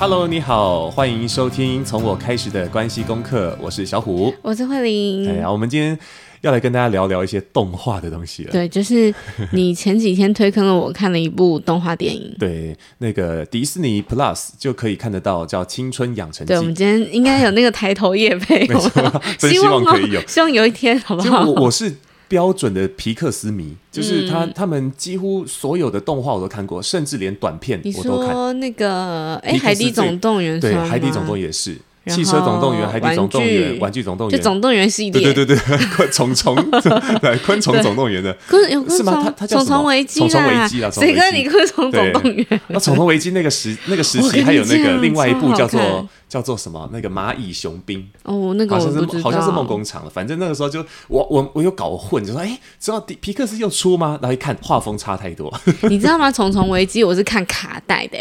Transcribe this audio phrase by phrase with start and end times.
[0.00, 5.28] Hello，你好，欢迎收听从我开始的关系功课，我是小虎，我是慧玲。
[5.28, 5.96] 哎呀，我们今天
[6.40, 8.50] 要来跟大家聊聊一些动画的东西了。
[8.50, 9.14] 对，就是
[9.52, 12.34] 你前几天推坑了我看了一部动画电影。
[12.40, 16.54] 对，那个迪士尼 Plus 就可以看得到，叫《青春养成记》。
[16.56, 21.44] 对，我们今天应该有那个抬头夜配， 没错，真希望可以有，希望有一天，好不好？
[21.44, 21.94] 我我是。
[22.30, 28.28] 标准的皮克斯迷，就是他，他们几乎所有的动画我都看过，甚至连短片我都看。
[28.28, 31.74] 你说那个，哎，《海底总动员》对，《海底总动员》也是，
[32.06, 35.22] 《汽车总动员》、《海底总动员》、《玩具总动员》就总动员系列。
[35.22, 36.54] 对对对对，昆虫虫，
[37.20, 38.60] 对，昆虫总动员的昆。
[38.90, 39.20] 是吗？
[39.22, 40.04] 他他叫什么？
[40.06, 42.46] 虫虫危机啦，谁跟你昆虫总动员？
[42.68, 46.08] 那虫虫危机那个时那个时期还有那个另外一部叫做。
[46.30, 46.88] 叫做什么？
[46.92, 54.16] 那个蚂蚁雄兵哦，那个好像是好像是梦工厂了，反正那个时候就我我我有搞混，就说哎，知道皮克斯又出吗？
[54.22, 55.52] 然后一看画风差太多，
[55.88, 56.30] 你知道吗？
[56.30, 58.16] 虫虫危机我是看卡带的，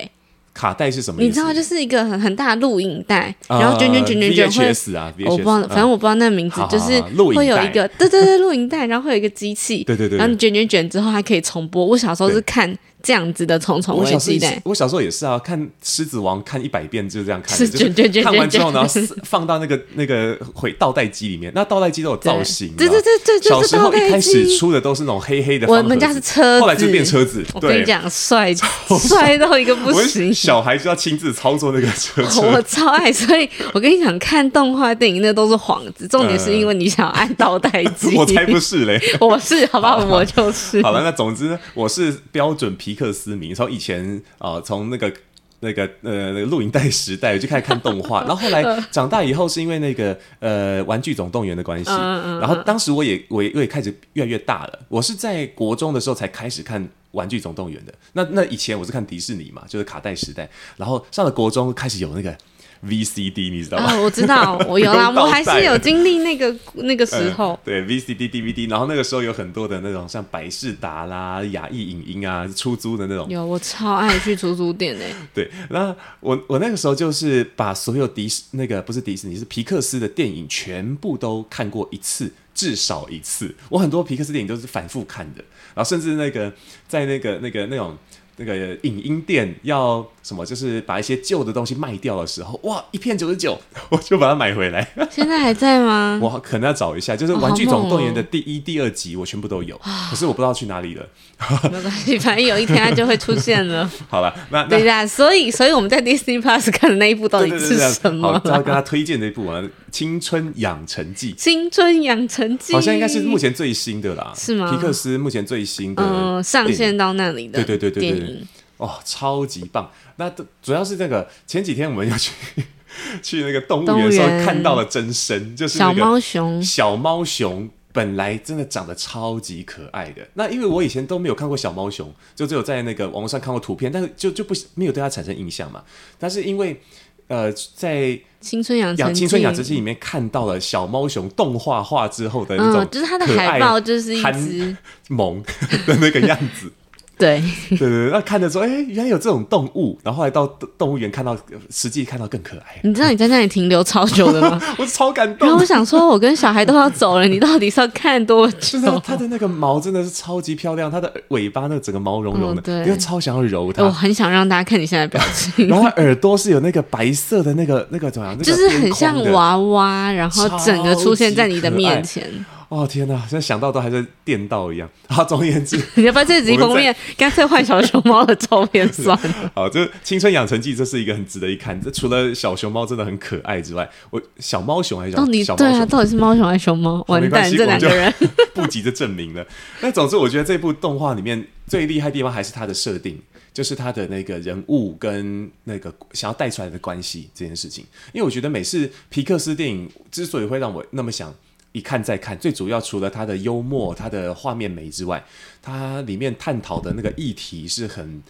[0.59, 1.21] 卡带是什么？
[1.21, 6.99] 你知道就是一个很很大的录影带，然后卷卷卷卷卷会啊，我不知道，反正我不知道那个名字，就是
[7.33, 11.85] 会有一个对对对录影带，然后会有一个机器，对对对，然后你卷卷卷之后还可以重播。
[11.85, 12.77] 我小时候是看。
[13.01, 27.43] 这样子的重重危机的，我小时候也是啊，看《狮子王》看一百遍就这样看，是卷卷卷，看完之后然后放到那个那个回倒带机里面，那倒带机都有造型，对对对对，小时候一开始出的都是那种黑黑的，我们家是车子，后来就变车子。
[27.53, 29.37] 我跟你讲，帅帅。
[29.39, 33.11] 到一个不行，小孩就要亲自操作那个车车， 我超爱。
[33.13, 39.97] 所以我跟你讲，看动画电影那都是幌子，重点是因为你想要按倒带机， 我才不是嘞， 我是好不好？
[40.05, 40.81] 我就是。
[40.81, 45.13] 好了，那总之我是标准皮克斯迷，以前啊，从、呃、那个
[45.61, 62.37] 那个呃那个录影带时代我就开始看动画， 然后后来长大以后是因为那个呃玩具总动员的关系，然后当时我也我也我也开始越来越大了，我是在国中的时候才开始看玩具总动员的，那那以前我是看迪士尼嘛，就是卡带时代，然后上了国中开始有那个。
[62.85, 63.93] VCD 你知道吗？
[63.93, 67.53] 哦，我知道， 我有啦，我还是有经历那个 那个时候。
[67.53, 73.27] 嗯、对，VCD、DVD，然后那个时候有很多的那种像百事达啦、雅艺影音啊，出租的那种。
[73.29, 75.13] 有，我超爱去出租店诶。
[75.33, 83.53] 对，那我我那个时候就是把所有迪士那个不是迪士尼是皮克斯的电影全部都看过一次，至少一次。
[83.69, 85.43] 我很多皮克斯电影都是反复看的，
[85.75, 86.53] 然后甚至那个
[86.87, 87.97] 在那个那个那种。
[88.39, 90.45] 那个影音店要什么？
[90.45, 93.59] 就是把一些旧的东西卖掉的时候，哇，一片九十九，
[93.91, 94.87] 我就把它买回来。
[95.11, 96.17] 现在还在吗？
[96.23, 99.79] 我可能要找一下，就是《玩具总动员》的第一、第二集，我全部都有，
[100.09, 101.05] 可是我不知道去哪里了。
[101.71, 103.89] 没关系，反正有一天它就会出现了。
[104.09, 108.39] 好了，那对呀，所以所以我们在 Disney Plus 看的那一部到底是什么？
[108.43, 109.59] 好，要跟他推荐那一部啊，
[109.91, 111.33] 《青春养成记》。
[111.35, 114.71] 青春养成记好像应该是目前最新的啦，是吗？
[114.71, 118.43] 皮克斯目前最新的，嗯，上线到那里的，对对对对对。
[118.77, 119.91] 哦，超级棒！
[120.15, 122.31] 那主要是这个前几天我们要去
[123.21, 126.63] 去那个动物园的时候看到了真身，就是小猫熊。
[126.63, 130.25] 小猫熊本来真的长得超级可爱的。
[130.35, 135.83] 那因为我以前都没有看过小猫熊，就只有在那个网络上看过图片，但是就就不没有对它产生印象嘛。
[136.17, 136.81] 但是因为
[137.29, 144.75] 呃，在青春养成青春养成记里面看到了小猫熊动画化之后的那种，就是它的海报就是一只
[145.07, 145.41] 萌
[145.85, 146.71] 的那个样子。
[147.19, 150.47] 对 对对，那看的时候，哎，原来有这种动物，然后后来到
[150.77, 151.37] 动物园看到，
[151.69, 152.79] 实际看到更可爱。
[152.81, 154.59] 你知道你在那里停留超久的吗？
[154.79, 155.45] 我超感动。
[155.45, 158.79] 然后我想说，我跟小孩都要走了，你到底是要看多久？
[159.05, 163.83] 它的那个毛真的是超级漂亮，它的尾巴那个整个毛茸茸的，因为超想要揉它。
[163.83, 165.67] 我很想让大家看你现在表情。
[165.67, 168.39] 然后耳朵是有那个白色的那个那个怎么样？
[168.39, 172.23] 就是很像娃娃，然后整个出现在你的面前。
[172.69, 173.19] 哦天哪！
[173.21, 174.87] 现在想到都还是电到一样。
[175.07, 179.51] 好，总而言之， 你要不要这集封面干脆换小熊猫的照片算了。
[179.55, 181.81] 好，这《青春养成记》这是一个很值得一看。
[181.81, 185.55] 这除了小熊猫真的很可爱之外，我小猫熊还是小猫熊？
[185.57, 187.03] 对啊，到底是猫熊还是熊猫？
[187.07, 188.13] 完蛋，这两个人
[188.53, 189.43] 不急着证明了。
[189.81, 193.19] 那总之，我觉得这部动画里面最厉害的地方还是它的设定，
[193.51, 197.83] 就是它的那个人物跟那个想要带出来的关系这件事情。
[198.13, 201.33] 因为我觉得每次皮克斯电影之所以会让我那么想。
[201.71, 205.23] 一看再看，最主要除了它的幽默、它的画面美之外，
[205.61, 208.23] 它里面探讨的那个议题是很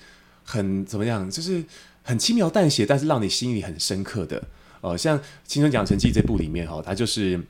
[0.43, 1.63] 很怎么样，就是
[2.03, 4.37] 很轻描淡写，但是让你心里很深刻的。
[4.81, 7.41] 哦、呃，像《青春养成记》这部里面哈，它就是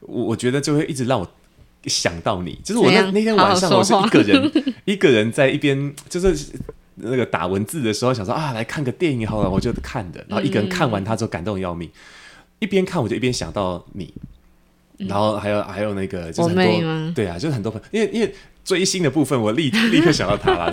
[0.00, 1.28] 我我觉得就会一直让我
[1.86, 2.58] 想到你。
[2.64, 4.52] 就是我那那天晚上我是一个人，
[4.84, 6.52] 一个人在一边就是
[6.96, 10.24] 那个打文字的时候，想说啊，来看个电影好了，我就看的。
[10.28, 11.92] 然后一个人看完它之后感动要命，嗯、
[12.60, 14.12] 一边看我就一边想到你。
[15.08, 18.34] 然后还有还有那个就是很多对啊，就是很多朋友，因为因为。
[18.64, 20.72] 追星的部分，我立 立刻想到他了。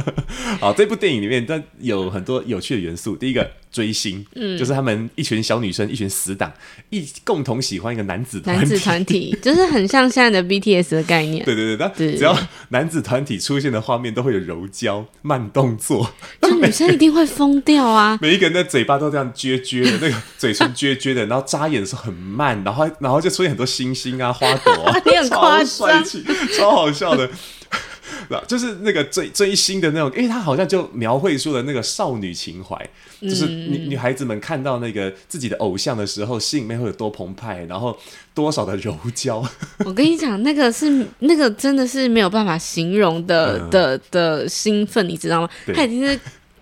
[0.60, 3.14] 好，这部电影里面，但有很多有趣的元素。
[3.14, 6.50] 第一个，追星，嗯，就是他们一群小女生，一群死党，
[6.90, 11.44] 一共同喜欢一个男子团体，男子团体 就是很像现在的 BTS 的概念。
[11.44, 12.36] 对对对，但只要
[12.70, 16.10] 男子团体出现的画面，都会有柔焦、慢动作，
[16.40, 18.18] 就女生一定会疯掉啊！
[18.22, 26.24] 每一个人的嘴巴都这样撅撅的，那个嘴唇撅撅的，然后眨眼的时候很慢，然后然后就出现很多星星啊、花朵啊，你很夸张，超帅气，
[26.56, 27.25] 超好笑的。
[28.46, 32.76] 就是那个追追星的那种，因为他好像就描绘出了那个少女情怀，
[33.20, 37.96] 嗯、就是女女孩子们看到那个自己的偶像的时候，心里面会有多澎湃，然后
[38.34, 39.44] 多少的柔焦。
[39.84, 45.48] 我跟你讲，那个是那个真的是没有办法形容的、嗯、的的兴奋，你知道吗？
[45.74, 46.18] 他已经是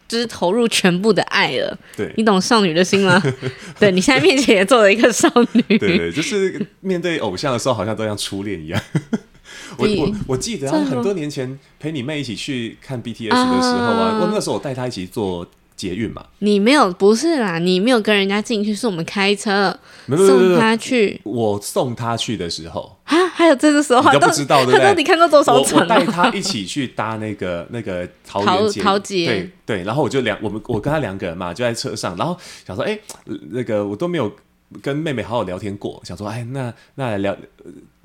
[0.06, 1.78] 就是投入全部的爱了。
[1.96, 3.22] 对，你懂少女的心吗？
[3.80, 8.80] 对，你现在面前也做了一个少女，对对，就是面对偶像的时候，好像都像初恋一样。
[9.78, 16.24] 我我我记得很多年前陪你妹一起去看 BTS 的时候啊，我那时候我带她一起坐捷运嘛。
[16.38, 19.76] 你没有，不是啦，你没有跟人家进去，是我们开车
[20.08, 21.20] 送她去。
[21.24, 24.84] 我送她去的时候啊，还有这个时候你都不知道对不对？
[24.84, 25.80] 到底看过多少场？
[25.80, 32.36] 我带她一起去搭那个那个桃园桃捷，对对，然后我就两我们我跟她两个人嘛，就在车上，然后
[32.66, 32.98] 想说，哎，
[33.50, 34.32] 那个我都没有
[34.80, 37.36] 跟妹妹好好聊天过，想说，哎，那那来聊。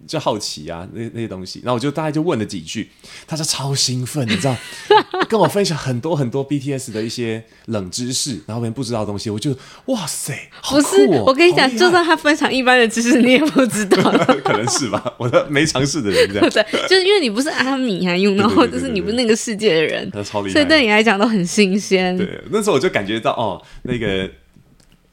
[0.07, 2.90] 就好奇啊，那那些东西，然后我就大概就问了几句，
[3.28, 4.56] 他就超兴奋，你知道，
[5.30, 9.56] 跟我分享很多很多 BTS 的一些冷知识，然后别人不知道的东西，我就
[9.86, 14.01] 哇塞，好酷哦，不是，我跟你讲，就算他分享一般的知识，你也不知道，
[14.44, 22.18] 可能是吧，我的没尝试的人这样， 对，就是因为你不是阿米啊，用，然后就是你不是那个世界的人，他超厉害，所以对你来讲都很新鲜。
[22.18, 24.30] 对，那时候我就感觉到哦，那个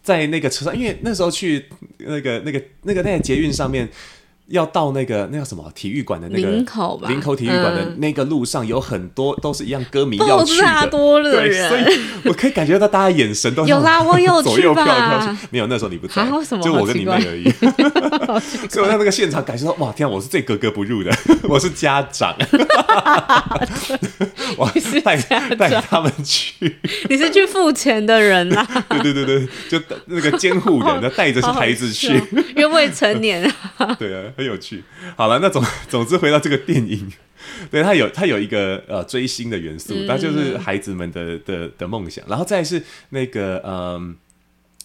[0.03, 1.67] 在那个车上，因为那时候去
[1.99, 3.88] 那个那个那个那个捷运上面。
[4.48, 16.25] 要到那个那个什么体育馆的那个林口吧，林口体育馆的那个路上有很多都是一样歌迷要去的，多所以我可以感觉到大家眼神都有啦，我有 左右飘飘去，没有那时候你不在，
[16.62, 17.50] 就我跟你妹而已，
[18.70, 21.10] 所以我在那个现场感受到哇天啊，我是最格格不入的，
[21.49, 22.32] 我是家长，
[24.56, 25.16] 我是带
[25.56, 26.76] 带他们去，
[27.10, 32.14] 你是去付钱的人啦，对对对对，就那个监护人，他带着孩子去，
[32.54, 33.42] 因为未成年。
[33.76, 34.22] 啊，对啊。
[34.37, 34.85] 很有趣。
[35.17, 37.11] 好了，那总 总之回到这个电影，
[37.71, 42.25] 对，它有它有一个呃追星的元素，那、嗯、就是孩子们的的的梦想。
[42.29, 44.17] 然后再是那个嗯，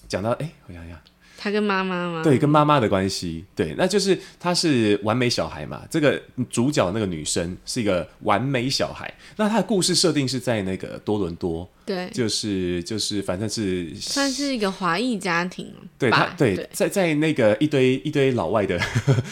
[0.07, 0.97] 讲到哎，我想想。
[1.43, 2.21] 他跟妈妈吗？
[2.23, 5.81] 对，跟妈妈的关系，对，那就是他是完美小孩嘛。
[5.89, 6.21] 这个
[6.51, 9.11] 主角那个女生是一个完美小孩。
[9.37, 18.79] 那他的故事设定是在那个多伦多，对，就是就是反正是算是一个华裔家庭，对他对，对，在在那个一堆一堆老外的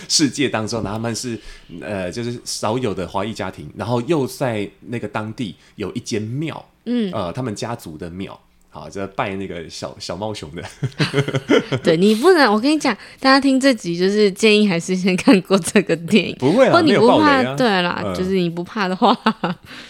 [0.07, 1.39] 世界当中，他们是
[1.79, 8.39] 呃就是少有的华裔家庭，然后又在那个当地有一间庙，嗯，呃，他们家族的庙。
[8.71, 10.63] 好，就拜那个小小猫熊的。
[11.81, 16.35] 对，你不能，我跟你讲，大家听这集就是建议还是先看过这个电影。
[16.37, 19.11] 不会啊，你不怕，啊、对啦，嗯、就是你不怕的话，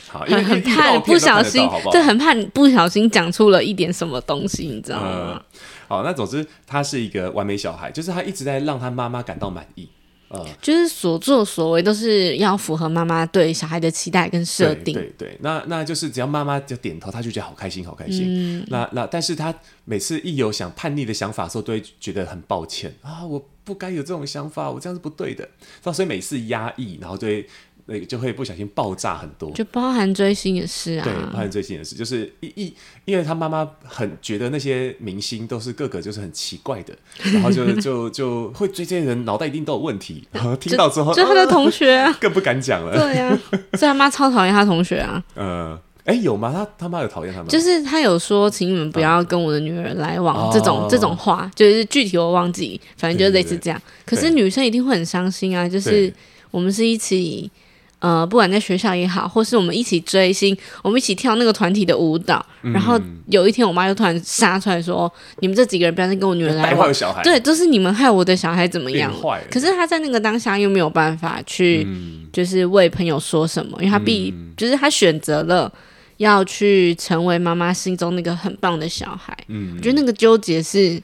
[0.07, 5.09] 好，很很怕不小心，对，很怕你不小心讲出了一点什么东西，你知道吗？
[5.36, 5.41] 嗯、
[5.89, 9.89] 好，那总之他是一个完美小孩，就是他一直在让他妈妈感到满意。
[10.29, 14.93] 呃，就是所作所为都是要符合妈妈对小孩的期待跟设定。
[14.93, 18.25] 对对，对，那那就是只要妈妈就点头，他就觉得好开心，好开心。
[18.27, 19.53] 嗯，那那但是他
[19.86, 25.48] 每次一有想叛逆的想法的时候，都会觉得很抱歉啊，我不该有这种想法，我这样是不对的。
[25.81, 27.48] 所以每次压抑，然后就会。
[27.89, 31.03] 那个就会不小心爆炸很多，就包含追星也是啊。
[31.03, 32.74] 对，包含追星也是，就是一一，
[33.05, 36.96] 因为他妈妈很觉得那些明星都是个个就是很奇怪的，
[37.34, 40.27] 然后就就就会追这些人脑袋一定都有问题。
[40.31, 42.96] 然后听到之后，就，就他的同学、啊、 更不敢讲了。
[42.96, 43.39] 对呀、啊，
[43.74, 45.24] 所以他妈超讨厌他同学啊。
[45.34, 46.51] 呃，哎，有吗？
[46.53, 47.48] 他他妈有讨厌他吗？
[47.50, 53.81] 就是他有说，请你们不要跟我的女儿来往这种、哦、这种话，就是具体我忘记，反正就是类似这样。
[54.05, 56.13] 可是女生一定会很伤心啊，就是
[56.51, 57.50] 我们是一起。
[57.99, 66.89] 呃，不管在学校也好，或是我们一起追星，我们一起跳那个团体的舞蹈，嗯、然后有一天我妈就突然杀出来说：“你们这几个人不要再跟我女儿来往。”
[67.23, 69.13] 对，都、就是你们害我的小孩怎么样？
[69.51, 71.85] 可是她在那个当下又没有办法去，
[72.31, 75.69] 就是为朋友说什么，嗯、因为她必就是她选择了
[76.17, 79.37] 要去成为妈妈心中那个很棒的小孩。
[79.49, 81.01] 嗯，我觉得那个纠结是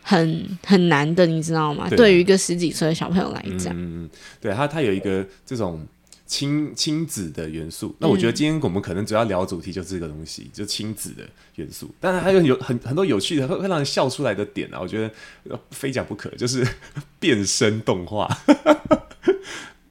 [0.00, 1.86] 很很难的，你知道吗？
[1.90, 4.08] 对，对于一个十几岁的小朋友来讲，嗯，
[4.40, 5.86] 对他，他有一个这种。
[6.34, 11.22] 亲亲子的元素，那我觉得今天我们可能主要聊主题就是这个东西，嗯、就亲子的
[11.54, 11.88] 元素。
[12.00, 16.66] 当然还有有很很多有趣的会会让人笑出来的点啊，我觉得非讲不可，就是
[17.20, 18.28] 变身动画。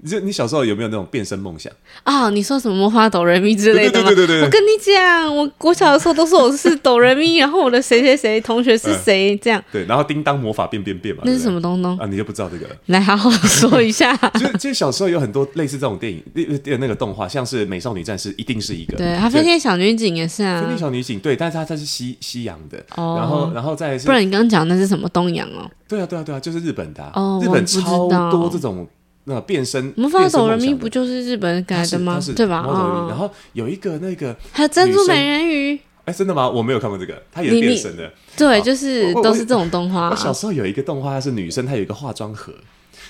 [0.04, 1.72] 你你小时候有没有那种变身梦想
[2.04, 2.30] 啊、哦？
[2.30, 4.10] 你说什么魔法哆瑞咪之类的吗？
[4.10, 9.64] 对对对对对，我跟你讲，我我小的时候都说我是哆瑞咪，然后我的谁谁谁同学是谁、嗯、这样。
[9.72, 11.24] 对，然后叮当魔法变变变嘛。
[11.26, 12.06] 那是什么东东啊？
[12.06, 12.76] 你就不知道这个了？
[12.88, 14.14] 来好好说一下。
[14.36, 16.22] 就就小时候有很多类似这种电影
[16.66, 18.98] 那那个动画，像是美少女战士，一定是一个。
[18.98, 20.62] 对，飞天小女警也是啊。
[20.62, 22.78] 飞天小女警对，但是它它是西西洋的。
[22.96, 23.16] 哦。
[23.18, 24.06] 然后然后再是。
[24.06, 25.70] 不然你刚刚讲的是什么东洋哦？
[25.88, 27.12] 对啊对啊对啊，就是日本的、啊。
[27.16, 27.40] 哦。
[27.42, 28.86] 日本超多这种。
[29.26, 32.20] 那变身魔法斗人咪不就是日本改的吗？
[32.36, 32.66] 对吧？
[33.10, 36.50] 然后有一个那个还有珍珠美人鱼，哎，真的吗？
[36.50, 38.12] 我没有看过这个，它也是变身的。
[38.36, 40.10] 对，就是都是这种动画。
[40.10, 42.54] 我小时候有一个动画，它是女生，她有一个化妆盒，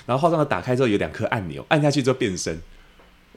[0.06, 2.60] 然后化妆盒打开之后有两颗按钮，按下去之后变身。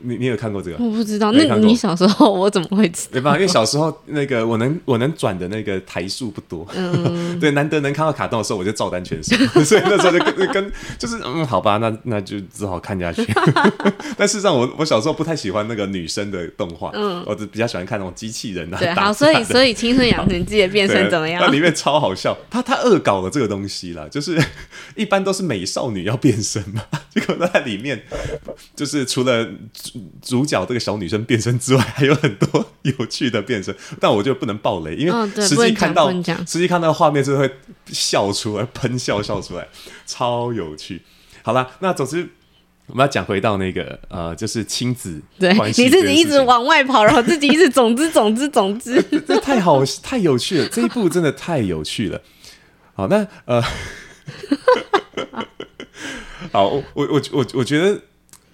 [0.02, 0.84] 你你有看过这个？
[0.84, 1.32] 我不知道。
[1.32, 3.10] 那你小时候我怎么会知道？
[3.12, 6.66] 没办法，因为小时候那个我能我能转的那个台数不多。
[6.74, 7.38] 嗯。
[7.40, 9.36] 对，难得能看到卡通的时候，我就照单全收。
[9.64, 13.24] 所以那时候就跟跟就是嗯，好吧，那那就只好看下去。
[14.16, 16.90] 但事实上，我我小时候不太喜欢那个女生的动画。
[16.94, 17.22] 嗯。
[17.26, 18.78] 我只比较喜欢看那种机器人啊。
[18.78, 21.42] 对，好，所以所以青春养成记的变身怎么样？
[21.42, 24.38] 那里面超好笑，他他恶搞了这个东西啦，就是
[24.94, 28.02] 一般都是美少女要变身嘛，结果在里面
[28.74, 29.48] 就是除了。
[30.22, 37.50] 主角这个小女生变身之外，还有很多有趣的变身，但我就不能爆雷，因为实际看到实际看到画面是会
[37.86, 39.66] 笑出来，喷笑笑出来，
[40.06, 41.02] 超有趣。
[41.42, 42.28] 好了，那总之
[42.86, 52.20] 我们要讲回到那个呃，就是亲子对，你自己一直往外跑，然后自己一直总之总之总之，这， 这太好太有趣了，这一部真的太有趣了。
[52.94, 53.62] 好，那呃，
[56.52, 58.00] 好，我我我我觉得。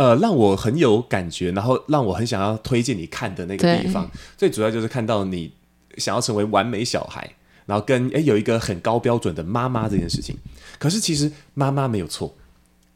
[0.03, 5.53] 呃，让我很有感觉，然后让我很想要推荐你看的那个地方，最主要就是看到你
[5.97, 7.31] 想要成为完美小孩，
[7.67, 10.37] 然后跟诶有一个很高标准的妈妈这件事情。
[10.81, 12.35] 可是其实妈妈没有错，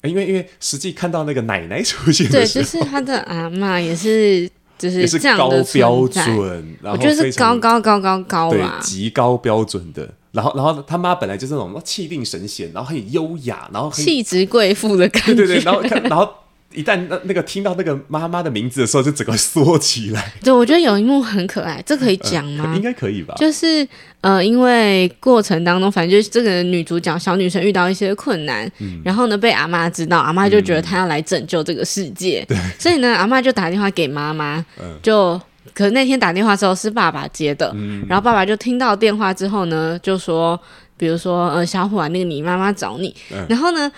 [0.02, 10.12] 因为因为实际看到那个奶奶出现的时候，对，就是他的阿妈也是就是也是高标准，然后我觉得是高高高高高对，极高标准的。
[10.32, 16.28] 然后然后他妈本来就是那种气定神闲，然后很优雅，然后气质贵妇的感觉，对对对，然后看然后。
[16.72, 20.32] 一旦那那个听到那个妈妈的名字的时候，就整个缩起来。
[20.42, 22.64] 对，我觉得有一幕很可爱，这可以讲吗？
[22.68, 23.34] 呃、 应该可以吧。
[23.38, 23.86] 就是
[24.20, 32.46] 呃，因为过程当中，反正就是这个女主角小女生遇到一些困难，嗯、然后呢被阿妈知道，阿妈就觉得她要来拯救这个世界，
[32.78, 35.40] 所以呢阿妈就打电话给妈妈，嗯、就
[35.72, 40.60] 可是那天打电话之后是爸爸接的，嗯、然后爸爸就听到电话之后呢，就说，
[40.98, 43.90] 比如说呃小虎啊，那个你妈妈找你，嗯、然后呢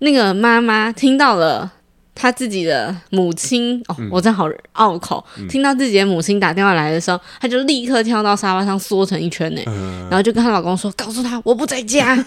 [0.00, 1.72] 那个妈妈听到了。
[2.16, 5.24] 他自己的母亲哦，我真好拗口。
[5.38, 12.16] 嗯、听到自己的母亲打电话来的时候，他就立刻跳到沙发上缩成一圈呢，嗯、然后就跟她老公说：“告诉他我不在家。”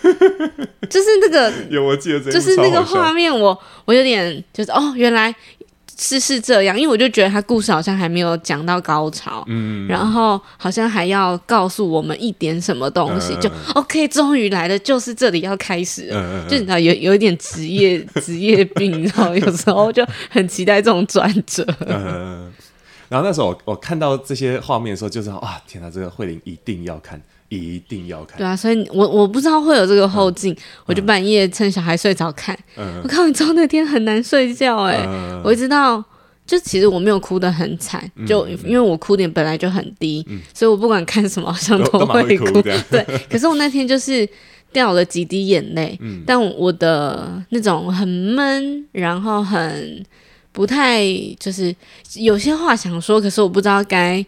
[0.89, 5.36] 就是那个有我记得，就是那个画面我，我我有点就是哦，原来。
[6.00, 21.65] 是是这样，因为我就觉得他故事好像还没有讲到高潮，嗯，然后好像还要告诉我们一点什么东西，嗯、就 OK，终于来了，就是这里要开始了，嗯、就你知道有有一点职业职业病，然后有时候就很期待这种转折。
[21.86, 22.50] 嗯，
[23.10, 27.22] 然后那时候我我看到这些画面的时候，就是啊，天哪，这个慧玲一定要看。
[27.50, 28.38] 一定要看。
[28.38, 32.58] 对啊，所以我我不知道会有这个后劲，嗯、我就半夜趁小孩睡着看。
[32.77, 36.03] 嗯、我看完之后那天很难睡觉哎、欸，嗯、我一直到
[36.46, 42.62] 就其实我没有哭得很惨，嗯、就因为我哭点本来就很低，嗯、所以我不管看什么好像都会哭。
[42.62, 44.27] 对，可是我那天就是
[44.72, 50.06] 掉了几滴眼泪，嗯、但我的那种很闷，然后很
[50.51, 51.03] 不太
[51.39, 51.75] 就是
[52.15, 54.24] 有些话想说，可是我不知道该。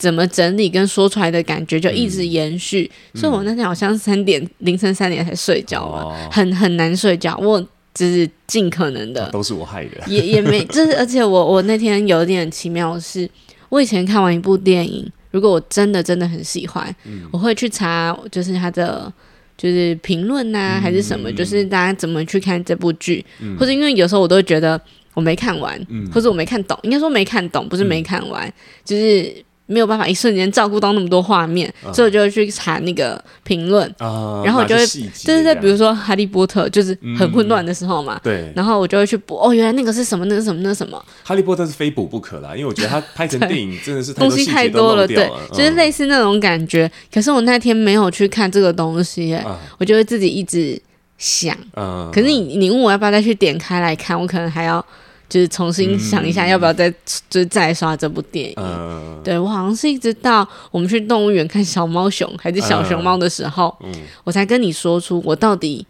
[0.00, 7.36] 怎么整理跟说出来的感觉就一直延续，嗯、所以我那天好像三点、嗯、凌晨三点才睡觉嘛，哦、很很难睡觉。
[7.36, 13.28] 我只是尽可能的，都是我害的，也也没， 就是而且我我那天有点奇妙的是，
[13.68, 19.12] 我以前看完一部电影，如果我真的真的很喜欢，嗯、我会去查就是他的
[19.58, 24.80] 就是评论呐、啊，还是什么，嗯、就是大家怎么去看这部剧，嗯、或者因为有时候我都会觉得
[25.12, 28.52] 我没看完，嗯、或者我没看懂，应该说没看懂，不是没看完，嗯、
[28.82, 29.44] 就是。
[29.70, 40.98] 没有办法一瞬间照顾到那么多画面，嗯、所以我就会去查那个评论，嗯、然后我就会，就是在，比如说《哈利波特》就是很混乱的时候嘛，嗯、对，然后我就会去补，哦，原来那个是什么，那个什么，那个什么，
[41.28, 46.86] 《哈利波特》是非补不可啦，因为我觉得它拍成电影真的是 东西太多了，对，就是类似那种感觉。
[46.86, 50.80] 嗯、可是我那天没有去看这个东西，嗯、我就会自己一直
[51.16, 54.84] 想，嗯，可是你你问我要不要再去点开来看，我可能还要。
[55.30, 56.94] 就是重新想一下，要不要再、嗯、
[57.30, 58.54] 就是再刷这部电影？
[58.58, 63.92] 嗯、对我好像是一直到我们去动物园看小猫熊还是小熊猫的时候，嗯、
[64.24, 65.86] 我才跟你说出我到底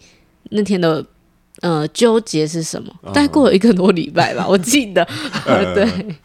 [0.51, 1.03] 那天的
[1.63, 2.95] 呃纠结是什么。
[3.07, 5.03] 大概过了一个多礼拜吧， 我记得。
[5.47, 6.17] 嗯、 对，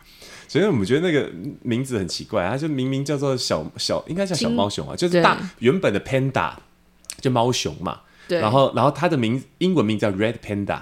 [0.50, 1.31] 所以我们觉得那个
[1.62, 6.51] 名字很奇怪，它就明明叫做小小，应该叫小猫熊啊，就是大原本的 panda
[7.22, 8.01] 就猫熊嘛。
[8.27, 8.41] 对。
[8.41, 10.81] 然后，然后它的名英文名叫 Red Panda。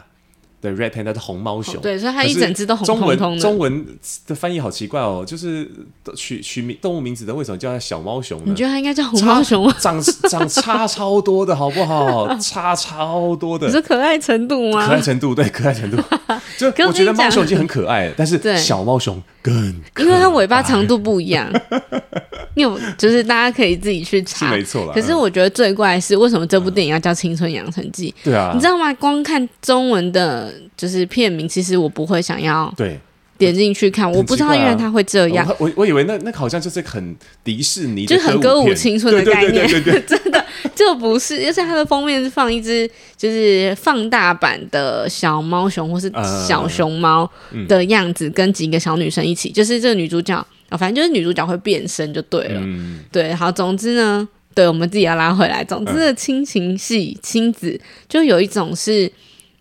[0.63, 3.41] 对，Red Panda 是红猫熊，对，所以它一整只都红彤彤的。
[3.41, 3.85] 中文
[4.25, 5.69] 的翻译好奇怪哦，就是
[6.15, 8.45] 取取名动物名字的，为什么叫它小猫熊呢？
[8.47, 9.75] 你觉得它应该叫红猫熊吗？
[9.77, 12.33] 长长差超多的，好不好？
[12.39, 13.69] 差超多的。
[13.69, 14.87] 是可爱程度吗？
[14.87, 16.01] 可爱程度，对，可爱程度。
[16.57, 19.53] 就我觉得猫熊已经很可爱了，但是小猫熊更
[19.93, 21.51] 可爱，因为它尾巴长度不一样。
[22.55, 24.91] 你有，就是大家可以自己去查，没错。
[24.93, 28.13] 可是我觉得最怪的是，为什么这部电影要叫《青春养成记》？
[28.23, 28.93] 对啊，你知道吗？
[28.93, 32.99] 光看中文的，就是片名，其实我不会想要对
[33.37, 34.11] 点进去看。
[34.11, 35.47] 我不知道，原来他会这样。
[35.59, 39.67] 我我以为那那好像就是很迪士尼，就是很歌舞青春的概念。
[39.67, 40.45] 对对， 真的
[40.75, 46.11] 就不是，而且它的封面是放一只就是放大版的小猫熊或是
[46.47, 47.29] 小熊猫
[47.67, 50.45] 的样子，跟几个小女生一起，就是这个女主角。
[50.79, 55.63] 反正就是女主角会变身就对了，嗯、对，好，总之呢，对我们自己要拉回来。
[55.63, 57.79] 总之的亲情戏、亲、嗯、子，
[58.09, 59.11] 就有一种是，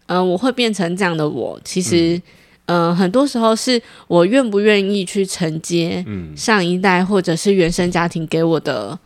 [0.06, 2.16] 嗯、呃，我会变成这样的我，其实，
[2.66, 6.04] 嗯、呃，很多时候是我愿不愿意去承接
[6.36, 8.98] 上一代或者是原生家庭给我的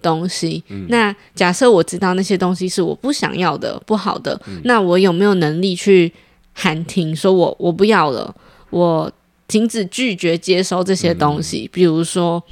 [0.00, 0.62] 东西。
[0.68, 6.12] 嗯、那假设我知道那些东西是我不想要的、不好的，嗯、那我有没有能力去
[6.52, 8.34] 喊停，说我我不要了，
[8.70, 9.12] 我。
[9.48, 12.42] 停止拒绝接收这些东西，嗯、比如说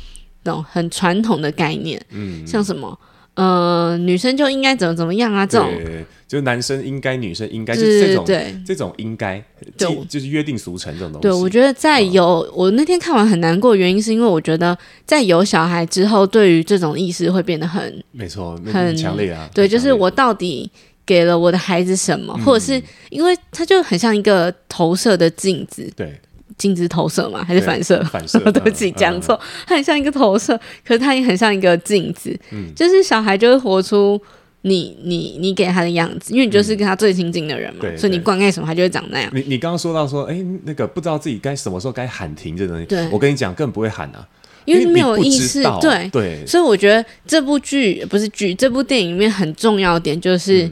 [0.42, 2.98] 那种很传统的概念，嗯，像什么
[3.40, 5.70] 呃，女生就应该怎么怎么样啊，这种
[6.28, 9.42] 就男生应该，女生应该，就是这种对这种应该，
[9.78, 11.22] 就就是约定俗成这种东西。
[11.22, 19.48] 对，我觉得在有、哦、我那天看完很难过，原因是因为我觉得在有小孩之后，对于这种意识会变得很没错，很强烈啊。
[19.54, 20.70] 对，就是我到底
[21.06, 26.20] 给了我的孩子什么，嗯、或者是因为他就很像一个投射的镜子，对。
[26.60, 27.42] 镜子投射吗？
[27.42, 28.04] 还是反射？
[28.04, 29.40] 反射， 对不起，讲错。
[29.66, 32.38] 它很像一个投射，可是它也很像一个镜子。
[32.52, 34.20] 嗯，就是小孩就会活出
[34.60, 37.86] 你、你、你给他的样子，因为你就是跟他最亲近的人嘛。
[37.96, 39.30] 所以你灌溉什么，他就会长那样。
[39.34, 42.84] 你你刚刚说到说，哎，那个不知道自己该什么时候该喊停这东西。
[42.84, 44.28] 对，我跟你讲，根本不会喊啊，
[44.66, 45.62] 因为没有意识。
[45.80, 50.70] 对对，所以我觉得这部剧不是剧，这部电影里面很重要的点就是。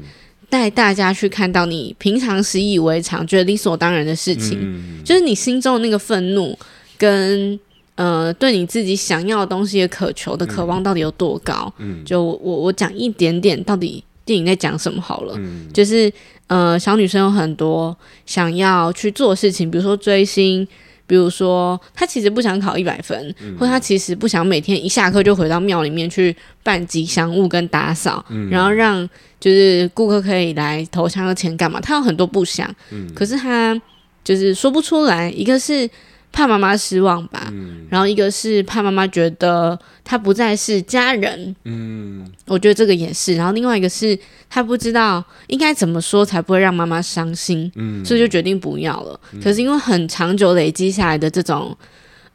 [0.50, 6.58] 带大家去看到你平常习以为常、觉得理所当然的事情，嗯、就是你心中的那个愤怒
[6.96, 7.58] 跟
[7.96, 11.72] 呃对你自己想要的东西的渴求的渴望到底有多高？
[11.78, 15.34] 嗯、就我我讲一点点，到底电影在讲什么好了？
[15.36, 16.12] 嗯、就是
[16.46, 20.66] 呃小女生有很多想要去做事情，比如说追星。
[21.08, 29.08] 比如说，他其实不想考一百分，嗯、或他其实不想每天一下课就回到庙里面去办吉祥物跟打扫，嗯、然后让
[29.40, 31.80] 就是顾客可以来投香的钱干嘛？
[31.80, 33.80] 他有很多不想，嗯、可是他
[34.22, 35.28] 就是说不出来。
[35.30, 35.90] 一个是。
[36.30, 43.34] 怕妈妈失望吧，嗯、然后一个是怕妈妈觉得他不再是家人，嗯，我觉得这个也是。
[43.34, 44.16] 然后另外一个是
[44.48, 49.20] 他不知道应该怎么说才不会让妈妈伤心，嗯，所以就决定不要了。
[49.32, 51.76] 嗯、可是因为很长久累积下来的这种，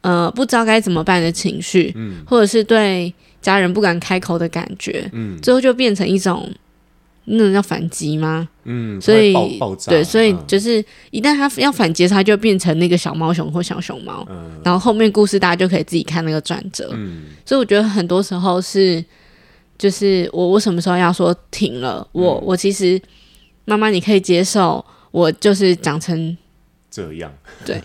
[0.02, 6.52] 呃，不知道该怎么办的情绪，嗯，或者是对家人不敢开口的感觉，嗯，最后就变成一种。
[7.26, 8.48] 那种叫反击吗？
[8.64, 9.32] 嗯，所以
[9.86, 14.26] 对，所以就是一旦他要反击，他就变成那个小猫熊或小熊猫。
[14.28, 16.90] 嗯，然后后面故事大家就可以自己看那个转折。
[16.92, 19.04] 嗯，所以我觉得很多时候是，
[19.78, 22.06] 就是我我什么时候要说停了？
[22.12, 23.00] 我我其实
[23.64, 26.36] 妈妈，你可以接受我就是长成
[26.90, 27.32] 这样，
[27.64, 27.80] 对，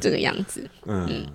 [0.00, 0.68] 这个样子。
[0.86, 1.26] 嗯，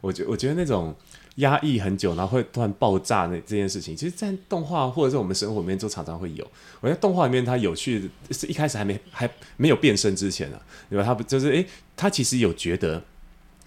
[0.00, 0.94] 我觉我觉得那种。
[1.36, 6.46] 压抑很久，然后会突然爆炸那这件事情，其实，在动画或者是我们生活里面就常常会有。
[6.80, 11.04] 我觉得动画里面它有趣是一开始还没还没有变身之前啊，对吧？
[11.04, 11.66] 他不就是诶，
[11.96, 13.02] 他其实有觉得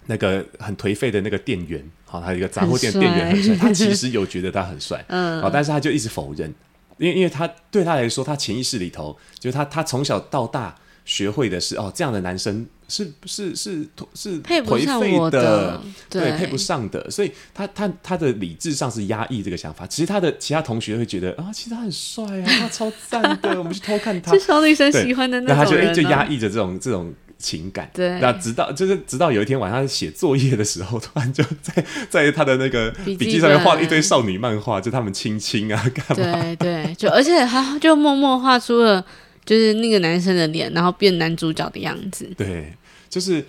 [0.06, 6.52] 那个很颓废的那个店员，好，他一个杂货店店员很帅，他其实有觉得他很帅，嗯，好，但是他就一直否认，
[6.98, 19.86] 因为因为他对他来说，他潜意识里头就是他他从小到大学会的是哦，这样的男生是是是是配不上我的，对，对配不上的，所以他他他的理智上是压抑这个想法。
[19.86, 27.12] 其实他的其他同学会觉得啊，其实他很帅啊， 他超赞的， 我们去偷看他，是小女生喜欢的那种人，那他就哎就压抑着这种这种。
[27.36, 36.40] 情感对，那直到就是直到有一天晚上写作业的时候，突然就在在他的那个笔记上面画了一堆少女漫画，就他们亲亲啊，干嘛？
[36.42, 39.04] 对对，就而且他就默默画出了
[39.44, 42.30] 就是那个男生的脸，然后变男主角的样子。
[42.36, 42.72] 对，
[43.08, 43.44] 就是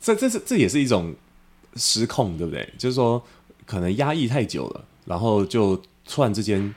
[0.00, 1.14] 这这是这也是一种
[1.76, 2.68] 失控，对不对？
[2.78, 3.22] 就是说
[3.66, 6.74] 可能压抑太久了，然后就突然之间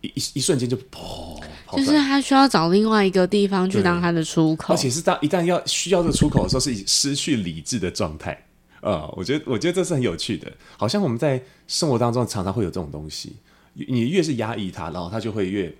[0.00, 1.38] 一一一瞬间就砰。
[1.76, 8.46] 就是他需要找另外一个地方去当他的出口，而且是当一旦要需要这个出口的时候，是失去理智的状态。
[8.80, 13.36] 呃，我觉得我觉得这是很有趣的，好像我们在生活当中常常会有这种东西，
[13.74, 15.70] 你越是压抑它，然后它就会越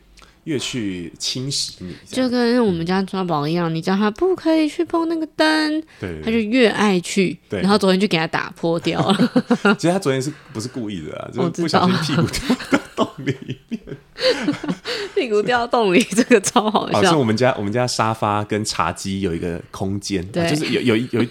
[0.45, 1.95] 越去侵蚀你。
[2.07, 7.39] 就跟我们家抓宝一样，你叫他不可以去碰那个灯，对，他就越爱去。
[7.49, 9.31] 对，然后昨天就给他打破掉了。
[9.79, 11.29] 其实他昨天是不是故意的啊？
[11.35, 13.37] 就是不小心屁股掉到洞里
[13.69, 13.81] 面。
[15.15, 16.97] 屁股掉洞里，这个超好笑。
[16.97, 21.29] 好像我们家我们家沙发跟茶几有一个空间，对，就是有有有一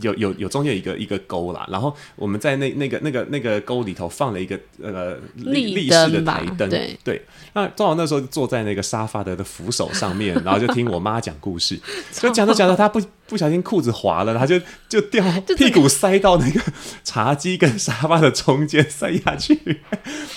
[0.00, 1.66] 有有有中间有一个一个沟啦。
[1.70, 7.22] 然后我们在那那个那个那个沟里头放了一个呃立立式的台灯，对对。
[7.54, 11.80] 那正好那时候坐在那个沙发的的扶手上面，然后就听我妈讲故事，
[12.12, 15.24] 就讲着讲着，她不不小心裤子滑了，她就就掉
[15.56, 16.60] 屁股塞到那个
[17.04, 19.58] 茶几跟沙发的中间塞下去，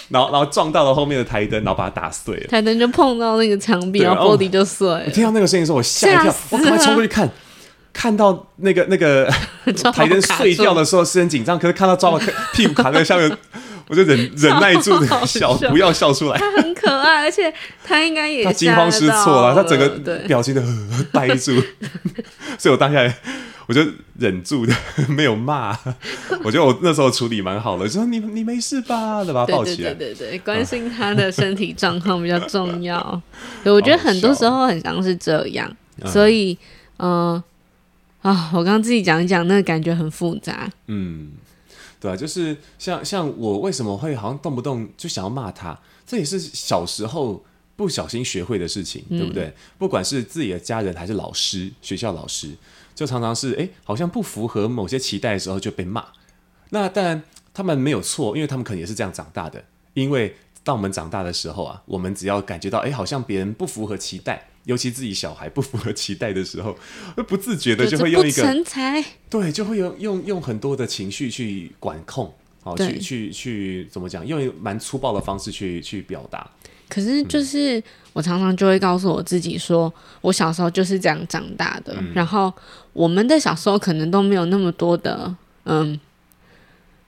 [0.10, 2.48] 然后 然后撞到了后面的台灯，然后把它打碎了。
[2.48, 5.04] 台灯就碰到那个墙壁，然后玻璃就碎了。
[5.06, 7.28] 我听到那个声音的时候，我吓一跳，我赶快冲过去看，
[7.92, 9.26] 看到那个 那个
[9.92, 12.20] 台灯碎掉的时候是很紧张，可是看到抓宝
[12.54, 13.36] 屁股卡在下面，
[13.88, 14.94] 我就忍忍耐住
[15.26, 16.38] 笑， 不要笑出来。
[16.38, 19.90] 他很可爱，而且他应该也他惊慌失措了，他整个
[20.28, 20.62] 表情都
[21.12, 21.54] 呆住，
[22.58, 23.14] 所以我当下。
[23.70, 23.82] 我就
[24.18, 24.74] 忍住的，
[25.10, 25.78] 没有骂。
[26.42, 29.94] 我觉得我那时候处理蛮好的，就说你你没事吧，就把他抱起来。
[29.94, 33.22] 对对对对，关心他的身体状况比较重要。
[33.66, 35.70] 对，我觉得很多时候很像是这样，
[36.06, 36.58] 所以，
[36.96, 37.34] 嗯、
[38.22, 40.70] 呃，啊，我刚刚自己讲一讲，那个感觉很复杂。
[40.86, 41.32] 嗯，
[42.08, 47.44] 对啊，就是像像我为什么会好像动不动就想要骂他，这也是小时候
[47.76, 49.46] 不小心学会的事情，对不对？
[49.46, 52.52] 嗯、不管是自己的家人还是老师，学校老师。
[52.96, 56.04] 就常常是哎，好像不符合某些期待的时候就被骂。
[56.72, 57.22] 那当然
[57.54, 59.64] 他们没有错，因为他们可能也是这样长大的。
[59.94, 66.78] 因为当我们长大的时候啊，我们只要感觉到哎，好像别人不符合期待，尤其自己小孩不符合期待的时候，
[67.28, 74.28] 不自觉的就会用一个成才对，就会用用用很多的情绪去管控，好去去去怎么讲？
[74.28, 76.46] 用蛮粗暴的方式去去表达。
[76.90, 81.94] 可是，就是我常常就会告诉我自己说，我小时候就是这样长大的。
[82.00, 82.54] 嗯、然后，
[82.94, 86.00] 我们的小时候可能都没有那么多的嗯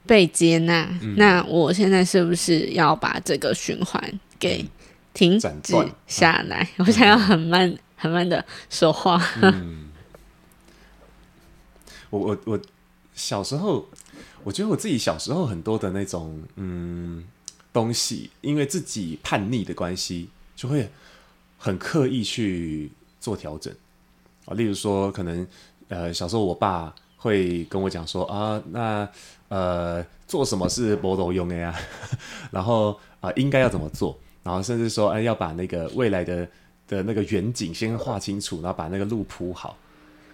[0.06, 0.86] 被接纳。
[1.00, 4.62] 嗯、那我现在是不是要把这个循环给
[5.14, 5.50] 停止
[6.06, 6.62] 下来？
[6.76, 9.22] 嗯、我想要很慢、很慢的说话。
[9.42, 9.90] 嗯、
[12.10, 12.60] 我我我
[13.14, 13.88] 小时候，
[14.44, 17.24] 我觉得我自己小时候很多的那种嗯。
[17.72, 20.90] 东西，因为自己叛逆的关系，就会
[21.56, 23.72] 很刻意去做调整
[24.44, 24.54] 啊。
[24.54, 25.46] 例如说，可能
[25.86, 29.08] 呃小时候我爸会跟我讲说啊，那
[29.46, 31.72] 呃做什么是没路用的呀？
[32.50, 34.18] 然后啊、呃、应该要怎么做？
[34.42, 36.48] 然后甚至说，哎、要把那个未来的
[36.86, 39.76] 的那个远景先画清楚，然后把那个路铺好。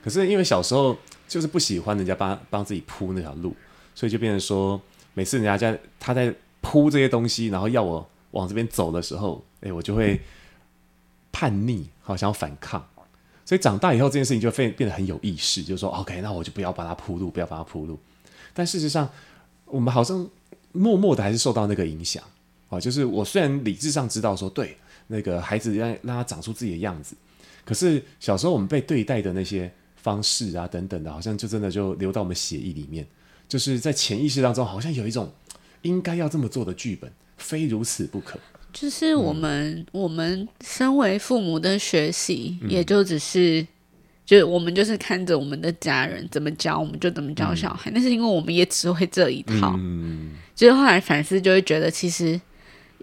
[0.03, 3.55] 可是因为小时候就是不喜欢人家帮帮自己铺那条路，
[3.95, 4.81] 所以就变成说，
[5.14, 6.35] 每次人家在他在。
[6.62, 10.21] 铺这些东西，然后要我往这边走的时候，哎，我就会
[11.31, 12.85] 叛逆，好想要反抗。
[13.45, 17.97] 所以长大以后，这件事情就变变得很有意识，就说，OK，那我就不要帮他铺路，不要帮他铺路。
[18.53, 19.09] 但事实上，
[19.66, 20.29] 我们好像
[20.73, 22.21] 默默的还是受到那个影响
[22.68, 22.81] 啊。
[22.81, 24.76] 就是我虽然理智上知道说，对
[25.07, 27.16] 那个孩子让让他长出自己的样子，
[27.64, 33.07] 可是小时候我们被对待的那些方式啊等等的，好像就真的就流到我们血液里面，
[33.48, 35.33] 就是在潜意识当中，好像有一种。
[35.83, 38.37] 应该要这么做的剧本，非如此不可。
[38.72, 43.64] 就是我们，嗯、我们身为父母的学习，嗯、也就只是，
[44.24, 47.88] 就我们就是看着我们的家人怎么教，我们就怎么教小孩。
[47.92, 49.76] 那、嗯、是因为我们也只会这一套。
[49.79, 52.40] 嗯，就是后来反思，就会觉得其实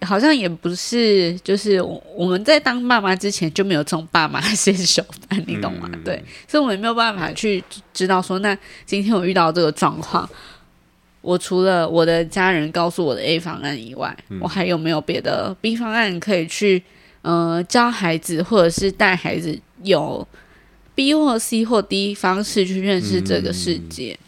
[0.02, 1.82] 好像也不是，就是
[2.16, 5.90] 我们在当爸妈之前就没有这种爸妈先手段，你懂吗？
[5.94, 10.30] 嗯、对，所以我们没有办法去知道说，那今天我遇到这个状况。
[11.22, 16.84] 我除了我的家人告诉我的 A 方案以外，嗯、我还有没有别的 B 方案可以去
[17.22, 20.28] 呃教孩子或者是带孩子有
[20.94, 24.20] B 或 C 或 D 方式去认识这个世界。
[24.20, 24.26] 嗯，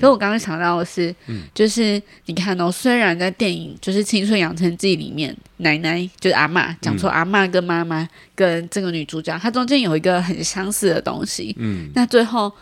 [0.00, 11.54] 可我刚刚想到的是，嗯、就是你看哦，虽然在电影就是《青春养成记》里面，奶奶就是阿嬷，讲说阿嬷跟妈妈跟这个女主角，她中间有一个很相似的东西。
[11.58, 12.52] 嗯，那最后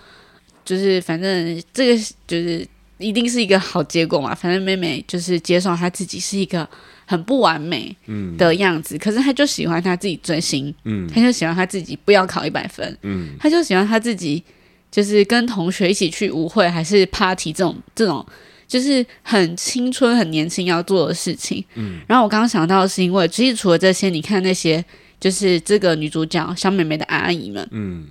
[0.64, 2.66] 就是反正这个就是
[2.98, 4.34] 一定是一个好结果嘛。
[4.34, 6.68] 反正妹妹就是接受她自己是一个
[7.06, 7.94] 很不完美
[8.38, 14.42] 的样子，嗯、可是她就喜欢她自己追星，嗯，她就喜欢她自己不要考一百分，嗯，她就喜欢她自己。
[14.90, 18.24] 就是跟同学一起去舞会还是 party 这种这种，
[18.66, 21.64] 就是很青春很年轻要做的事情。
[21.74, 24.84] 嗯，然后我刚刚想到的是，因为其实除了这些，你看那些
[25.20, 28.06] 就是这个女主角小美眉的阿姨们，嗯，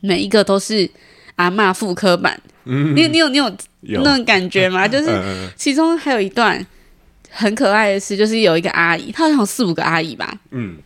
[0.00, 0.88] 每一个都是
[1.36, 2.40] 阿嬷妇科版。
[2.64, 3.50] 嗯，你你有你有
[3.82, 4.86] 那种感觉吗？
[4.88, 5.10] 就是
[5.56, 6.66] 其中还有一段
[7.28, 10.38] 很可爱的事，就是有一个阿姨，她好像有四五个阿姨吧。
[10.50, 10.78] 嗯。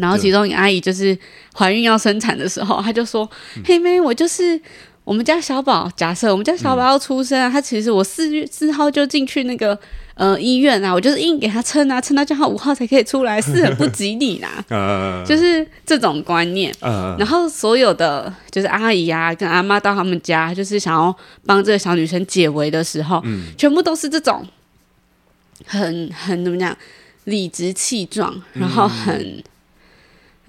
[0.00, 1.16] 然后其中一个阿姨就是
[1.54, 3.28] 怀孕要生产的时候，她就说
[3.64, 4.60] ：“嘿妹，我就是
[5.04, 5.90] 我们家小宝。
[5.96, 9.76] 假设我们家小宝要出生啊，他其实我四月四号就进去那个
[10.14, 14.64] 呃医院啊，我就是硬给他撑啊，撑到叫他五号才可以出来，是很不吉利啦。
[15.26, 16.72] 就是这种观念。
[17.18, 23.22] 然后所有的就是阿姨啊跟阿妈到他们家，就是想要帮这个小女生解围的时候，
[23.56, 24.46] 全部都是这种
[25.66, 26.76] 很很怎么讲
[27.24, 29.42] 理直气壮，然后很。”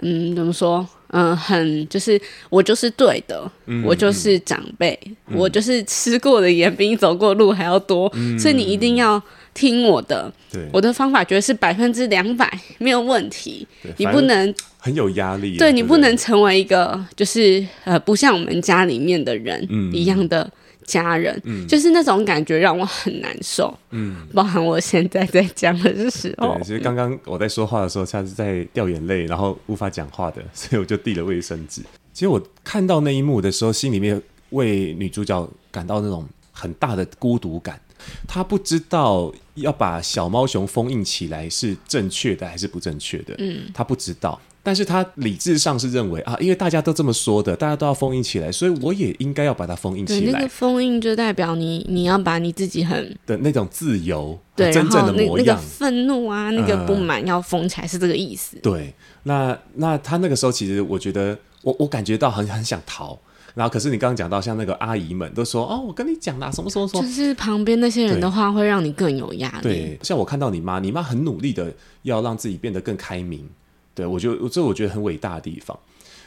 [0.02, 0.88] 嗯，怎么说？
[1.14, 9.22] 嗯、呃，很就是我就是对的，嗯、我就是长辈，嗯、我就是吃过的盐比你走过路还要多，嗯、所以你一定要
[9.54, 10.32] 听我的。
[10.50, 13.68] 对，我的方法绝对是百分之两百没有问题。
[13.98, 20.50] 你不能很有压力，对，你不能成为一个就是呃不像我们家里面的人一样的。
[20.82, 31.82] 嗯家人，嗯，就是那种感觉让我很难受，嗯，包含我现在在讲的时候，对，其实刚刚我在说话的时候，他是在掉眼泪，然后无法讲话的， 所以我就递了卫生纸。
[32.12, 37.80] 其实我看到那一幕的时候，心里面为女主角感到那种很大的孤独感。
[38.28, 44.42] 她不知道要把小猫熊封印起来是正确的还是不正确的，嗯，她不知道。
[44.64, 50.20] 但是他理智上是认为啊，因为大家都这么说的，大家都要封印起来，所以我也应该要把它封印起来。
[50.20, 58.56] 对，那个封印就代表你，你要把你自己很的那种自由，对，真正的模样，那，那个愤怒啊，那个不满要封起来，是这个意思。
[58.58, 58.94] 嗯、对，
[59.24, 63.18] 那那他那个时候其实我觉得，我我感觉到很很想逃，
[63.56, 69.64] 然后可是你刚刚讲到，像那个阿姨们都说哦，我跟你讲啦，什么什么什么，就是旁边那些人的话会让你更有压力。
[69.64, 73.50] 对，像我看到你妈，你妈很努力的要让自己变得更开明。
[73.94, 75.78] 对，我就这我觉得很伟大的地方，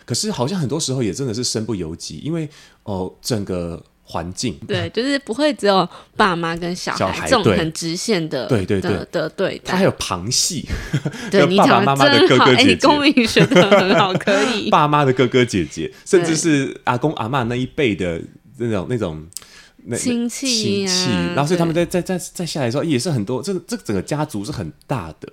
[0.04, 2.48] 可是好像很多时候也真的是身不由己，因为
[2.82, 10.66] 哦，整个环境对，就是不会只有爸妈跟小孩，这种很直线的，对对对的，的对，他还有旁系，
[11.32, 18.20] 对你爸爸妈妈的哥哥姐姐，你公民学的很好，可以 爸妈的哥哥姐姐，甚至是阿公阿妈那一辈的
[18.58, 19.26] 那种那种
[19.96, 25.32] 亲戚亲戚，然后所以他们在在在在下来的时候也是很多，这个这个整个家族是很大的。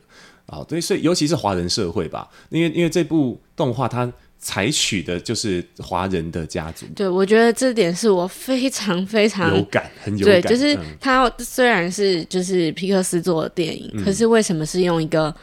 [0.52, 6.86] 哦，对，所以尤其是华人社会吧，因为因为这部动画它采取的就是华人的家族。
[6.96, 10.42] 对，我觉得这点是我非常非常有感，很有感。
[10.42, 15.34] 对，就是它虽然是就是皮克斯做的电影，嗯、可是为什么是用一个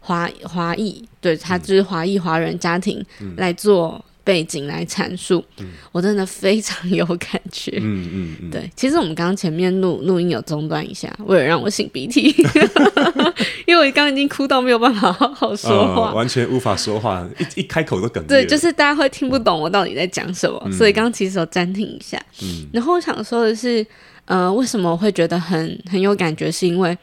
[0.00, 1.02] 华华裔？
[1.20, 3.04] 对，他就是华裔华人家庭
[3.36, 4.04] 来做。
[4.28, 7.70] 嗯背景来阐述，嗯、我真的非常 有感觉。
[7.76, 12.28] 嗯嗯，嗯嗯对，其实我们刚刚前面录录音有中断一下，为了让我擤鼻涕
[13.66, 18.26] 因为我刚刚已经哭到没有办法好好说话，呃、完全无法说话，一一开口都哽咽。
[18.26, 22.20] 对，就是大家会听不懂我到底在讲什么，嗯、所以刚刚其实有暂停一下。
[22.42, 23.84] 嗯，然后我想说的是，
[24.26, 26.96] 呃，为什么我会觉得很很有感觉，是因为。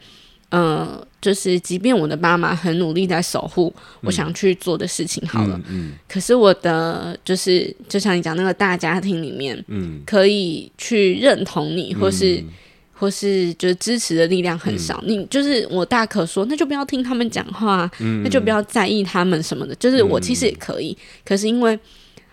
[0.50, 5.88] 嗯、呃，就是即便我的妈妈很努力在守护我想去做的事情，好了，嗯，嗯。
[5.88, 12.48] 嗯，可是我的就是就像你讲那个大家庭里面，嗯，可以去认同你，或是、嗯、
[12.92, 15.02] 或是就是支持的力量很少。
[15.02, 19.74] 嗯、你就是我大可说，那就不要听他们讲话，嗯、那就不要在意他们什么的。
[19.74, 21.76] 就是我其实也可以，嗯、可是因为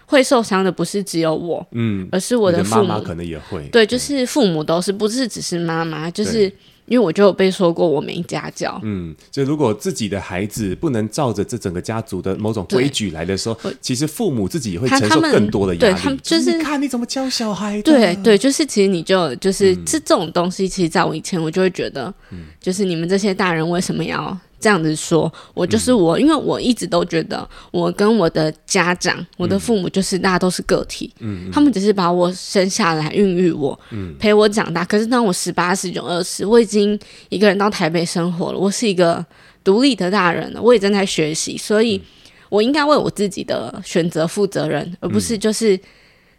[0.05, 6.51] 会受伤的不是只有我，嗯，而是我的父母妈妈可能也会，对，就是父母都是，不是只是妈妈，就是。
[6.85, 15.93] 因为我就有被说过我没家教，嗯，就如果自己的孩子不能照着这整个家族的某种规矩来的时候，其实父母自己也会承受更多的压力。
[15.93, 17.81] 对，他们就是看你怎么教小孩。
[17.81, 22.13] 对对，就是其实你就就是这这种东西，其实在我以前我就会觉得，
[22.59, 24.37] 就是你们这些大人为什么要？
[24.63, 34.85] 这样子说，我就是我，嗯、因为我一直都觉得，我跟我的家长、嗯、我的父母，就是大家都是个体，嗯，他们只是把我生下来，孕育我，嗯，陪我长大。
[34.85, 36.97] 可是当我十八、十九、二十，我已经
[37.27, 39.25] 一个人到台北生活了，我是一个
[39.65, 42.01] 独立的大人了，我也正在学习，所以
[42.47, 45.77] 我应该为我自己的选择负责任，而不是就是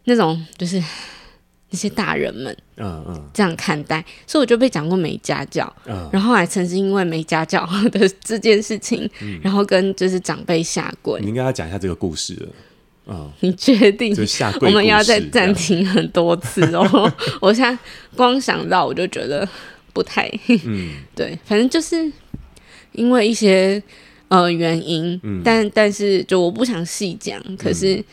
[0.04, 0.82] 那种就是
[1.74, 4.04] 那些大人们，嗯嗯，这样看待。
[4.28, 11.20] 所以我就被讲过没家教，嗯，然后还曾经因为没家教的这件事情，嗯、然后跟就是长辈下跪。
[11.20, 12.48] 你应该要讲一下这个故事了。
[13.06, 14.14] 嗯，你确定？
[14.14, 17.12] 就下跪，我们要再暂停很多次哦。
[17.42, 17.76] 我现在
[18.14, 19.46] 光想到我就觉得
[19.92, 20.30] 不太，
[20.64, 22.10] 嗯， 对，反正就是
[22.92, 23.82] 因为一些
[24.28, 27.42] 呃原因，嗯、但但是就我不想细讲。
[27.56, 28.04] 可是、嗯、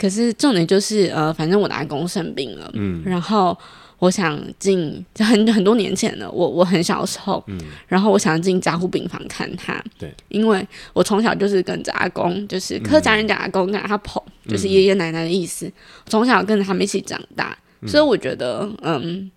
[0.00, 3.56] 可是重点就是呃，反正我的阿公生病了，嗯，然后。
[4.00, 15.70] 我想进很很多年前了，我我很小的时候，嗯，然后我想进加护病房看他，对，因为我从小就是跟着阿公，就是客家人家阿公跟他捧，嗯、就是爷爷奶奶的意思，
[16.06, 19.30] 从、嗯、小跟着他们一起长大，嗯、所以我觉得，嗯，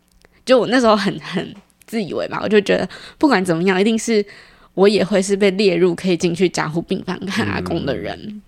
[0.45, 1.54] 就我那时候很很
[1.86, 4.26] 自以为吧，我就觉得不管怎么样，一定是
[4.76, 8.41] 我也会是被列入可以进去加护病房看阿公的人，嗯、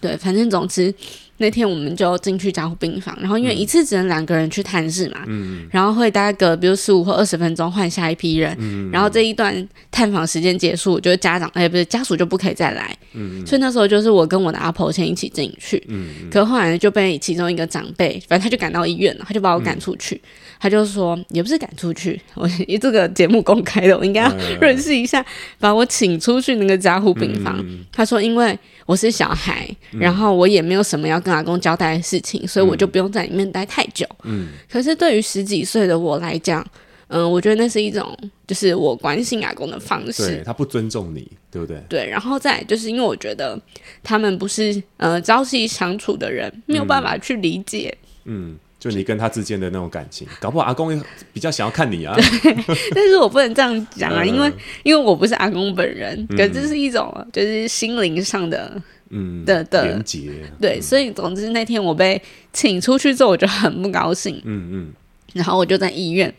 [0.00, 0.94] 对，反正总之。
[1.42, 20.28] 那天我们就进去加护病房，然后因为一次只能两个人去探视嘛，嗯、然后会大概隔比如十五或二十分钟换下一批人，嗯、然后这一段探访时间结束，就是家长哎不是家属就不可以再来，嗯、所以那时候就是我跟我的阿婆先一起进去，嗯、可后来就被其中一个长辈，反正他就赶到医院了，他就把我赶出去，嗯、
[20.60, 22.46] 他就说也不是赶出去， 我
[22.78, 25.24] 这个节目公开的，我应该要认识一下，
[25.58, 28.58] 把我请出去那个加护病房，嗯、他说因为。
[28.90, 34.04] 我是小孩，然后我也没有什么要跟阿公交代的事情，嗯、所以我就不用在里面待太久。
[34.24, 36.60] 嗯，可是对于十几岁的我来讲，
[37.06, 40.26] 嗯、呃，我觉得那是一种就是我关心阿公的方式。
[40.26, 41.80] 对，他不尊重你，对不对？
[41.88, 43.56] 对，然后再就是因为我觉得
[44.02, 47.96] 他们不是呃朝夕相处的人，没有办法去理解。
[48.24, 48.50] 嗯。
[48.50, 51.00] 嗯就你跟他之间的那种感情， 搞不好阿公也
[51.34, 52.16] 比较想要看你啊。
[52.94, 54.50] 但是我不能这样讲啊，因为
[54.82, 60.30] 因为我不是阿公本人，可这是一种就是心灵上的嗯的的连接。
[60.58, 62.20] 对，所以总之那天我被
[62.54, 64.40] 请出去之后，我就很不高兴。
[64.44, 64.92] 嗯嗯。
[65.34, 66.34] 然后我就在医院，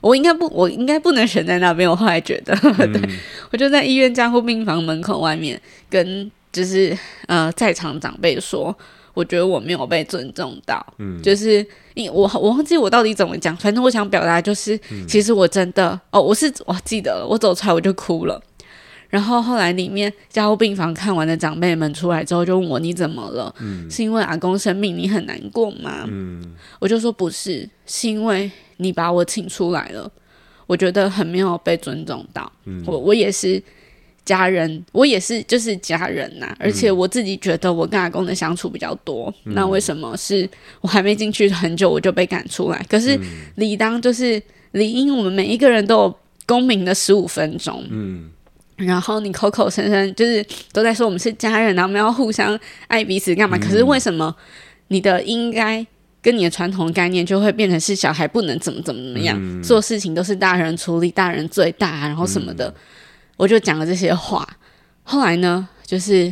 [0.00, 1.90] 我应该不，我应该不能选在那边。
[1.90, 2.54] 我后来觉得，
[2.92, 3.02] 对，
[3.50, 8.74] 我就在医院加护病房门口外面，跟就是呃在场长辈说。
[9.12, 18.40] 我觉得我没有被尊重到，嗯，就是因我我忘记我到底怎么讲，反正我想表达就是，嗯、其实我真的哦，我是我记得了，我走出来我就哭了，
[19.08, 23.54] 然后后来里面加护病房看完的长辈们出来之后就问我，你怎么了？
[23.58, 26.04] 嗯，是因为阿公生病你很难过吗？
[26.06, 30.10] 嗯，我就说不是，是因为你把我请出来了，
[30.66, 33.62] 我觉得很没有被尊重到，嗯，我我也是。
[34.30, 36.56] 家人，我也是，就是家人呐、啊。
[36.60, 39.32] 而且我自己觉得，我跟阿公的相处比较多。
[39.44, 40.48] 嗯、那为什么是
[40.80, 42.80] 我还没进去很久，我就被赶出来？
[42.88, 43.18] 可是
[43.56, 44.40] 理当就是
[44.70, 47.84] 理应，我们每一个人都有公民的十五分钟。
[47.90, 48.30] 嗯。
[48.76, 53.56] 然后你口口声声就是都在说我们是家人，然后我们要互相爱彼此，干嘛？
[53.56, 54.32] 嗯、可是为什么
[54.88, 55.84] 你的应该
[56.22, 62.68] 跟你的传统概念就会变成是小孩不能怎么怎么怎么样，嗯、做事情都是大人处理，大人最大，然后什么的。
[62.68, 62.74] 嗯
[63.40, 64.46] 我就讲了这些话，
[65.02, 66.26] 后来呢，就是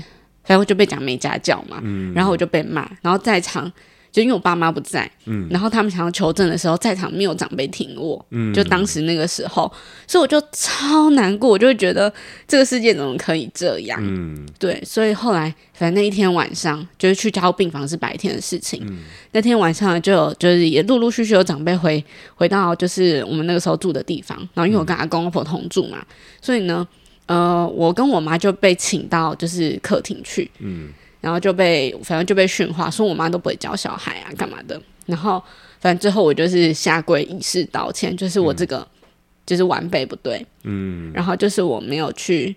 [0.45, 3.73] 反正我就被讲没家教嘛，嗯、然后我就被骂，然后在场
[4.11, 9.71] 就因为我爸妈不在，嗯、然后他们想要求证的时候，在场没有长辈挺我，嗯、就当时那个时候，
[10.07, 12.13] 所以我就超难过，我就会觉得
[12.47, 13.99] 这个世界怎么可以这样？
[14.03, 18.99] 嗯、对，所以后来反正那一天晚上就是去加护病房是白天的事情，嗯、
[19.33, 22.03] 那天晚上就有就是也陆陆续续有长辈回
[22.35, 26.05] 回到就是我们那个时候住的地方，然后因为我跟阿公阿婆同住嘛，
[26.41, 26.87] 所以呢。
[27.29, 30.89] 呃，我跟我妈就被请到就是客厅去，嗯，
[31.21, 34.81] 然后就被反正就被训话，说我妈都不会教小孩啊，干嘛的。
[35.07, 35.43] 然后
[35.81, 38.87] 反正最后我就是下跪以示道歉，就是我这个、嗯、
[39.47, 42.55] 就是晚辈不对，嗯，然后就是我没有去，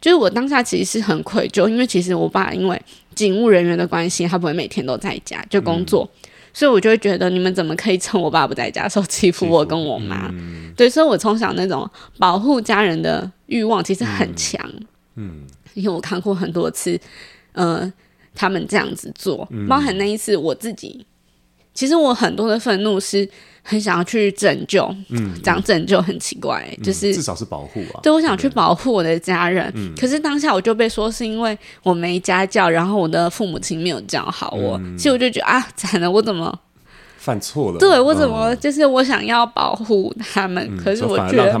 [0.00, 2.80] 就是我当下其实是很愧疚，因为其实我爸因为
[3.14, 6.08] 警务人员的关系，他不会每天都在家就工作。
[6.24, 10.28] 嗯所以，我就会觉得你们怎么可以趁我爸不在家的时候欺负我跟我妈？
[10.32, 14.60] 嗯、对，所以我从小那种保护家人的欲望其实很强。
[15.14, 16.98] 嗯，因为我看过很多次，
[17.52, 17.92] 呃，
[18.34, 21.06] 他们这样子做，嗯、包含那一次我自己，
[21.74, 23.28] 其实我很多的愤怒是。
[23.62, 28.00] 很想要去拯救，嗯，讲拯救很奇怪，嗯、就是至少是保护啊。
[28.02, 36.58] 对，我想去保护我的家人，嗯、可是当下我就被说是因为我没家教，然后我的父母亲没有教好我，嗯、其实我就觉得啊，惨了，我怎么
[37.18, 37.78] 犯错了？
[37.78, 41.52] 对，我怎么就是我想要保护他们，嗯、可是我觉得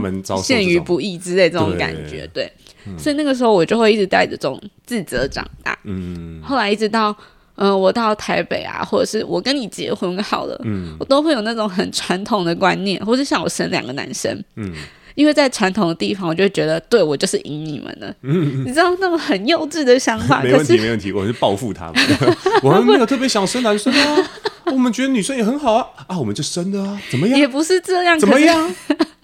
[0.42, 2.50] 陷于不义之类这种感觉，对
[2.86, 7.16] 嗯、所以那个时候我就会一直带着这种自责长大，嗯，后来一直到。
[7.56, 14.72] 嗯、呃，我到台北啊，或者是我跟你结婚好了，嗯，我都会有那种很传统的观念，或者像我生两个男生，嗯，
[15.14, 18.14] 因为在传统的地方，我就会觉得对我就是赢你们了。
[18.22, 21.96] 嗯， 你知道那种很幼稚的想法，没问题，没问题，我是报复他们。
[22.64, 24.30] 我们没有特别想生男生啊，
[24.72, 27.38] 我们觉得女生也很好啊啊，我们就生的啊，怎么样？
[27.38, 28.74] 也不是这样，怎么样？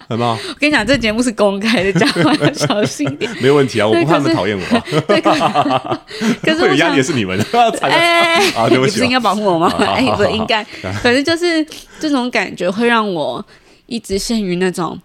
[0.07, 0.37] 很棒。
[0.37, 3.29] 我跟你讲，这节目是公开的，讲话要小心点。
[3.41, 4.63] 没问题啊，我不怕他们讨厌我。
[5.07, 7.37] 对，可是会有压力的是你们。
[7.81, 9.71] 哎，你不是应该保护我吗？
[9.79, 10.63] 哎，不应该。
[11.01, 11.65] 反正就是
[11.99, 13.45] 这种感觉会让我
[13.85, 14.97] 一直陷于那种，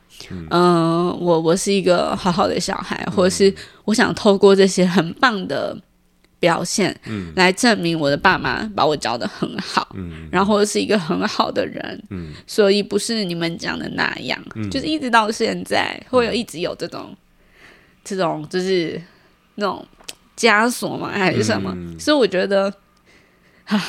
[0.50, 3.52] 嗯，我我是一个好好的小孩，或者是
[3.84, 5.76] 我想透过这些很棒的。
[6.42, 17.16] 表现，嗯，来证明我的爸妈把我教的很好，嗯，然后是一个很好的人，嗯，所以不是你们讲的那样，嗯，就是一直到现在，会有一直有这种，嗯，
[18.02, 19.00] 这种就是
[19.54, 19.86] 那种
[20.36, 21.72] 枷锁嘛，还是什么？
[21.76, 22.64] 嗯，所以我觉得，
[23.66, 23.80] 啊，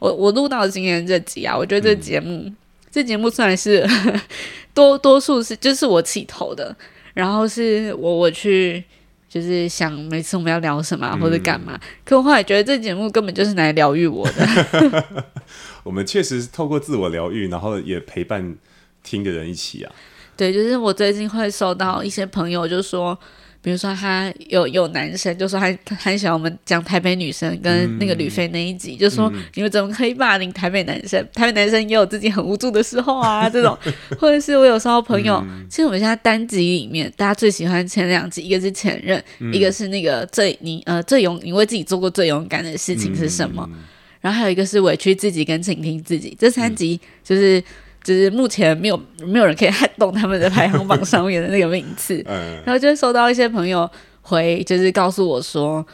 [0.00, 2.56] 我我录到今天这集啊，我觉得这节目，嗯，
[2.90, 3.88] 这节目算是
[4.74, 6.76] 多多数是就是我起头的，
[7.14, 8.82] 然后是我我去。
[9.28, 15.24] 就是想每次我们要聊什么、啊、或者干嘛，嗯、可我后来觉得这节目根本就是来疗愈我的。
[15.84, 18.56] 我们确实是透过自我疗愈，然后也陪伴
[19.02, 19.92] 听的人一起啊。
[20.36, 23.18] 对，就是我最近会收到一些朋友就说。
[23.60, 31.20] 比如说，他有有男生就说他很喜欢我们讲台北女生跟那个吕飞那一集，嗯、就说你们怎么可以霸凌台北男生？
[31.34, 33.76] 台北男生也有自己很无助的时候啊， 这种，
[34.18, 43.68] 或者是我有时候朋友，嗯、其实我们现在单集里面大家最喜欢前两集，一个是前任，嗯、一个是那个最你呃最勇，你为自己做过最勇敢的事情是什么？
[43.72, 43.78] 嗯、
[44.20, 47.62] 然后还有一个是委屈自己跟倾听自己，这三集就是。
[48.08, 52.24] 就是目前没有没有人可以撼动他们的排行榜上面的那个名次，
[52.64, 53.86] 然后就会收到一些朋友
[54.22, 55.86] 回，就是告诉我说，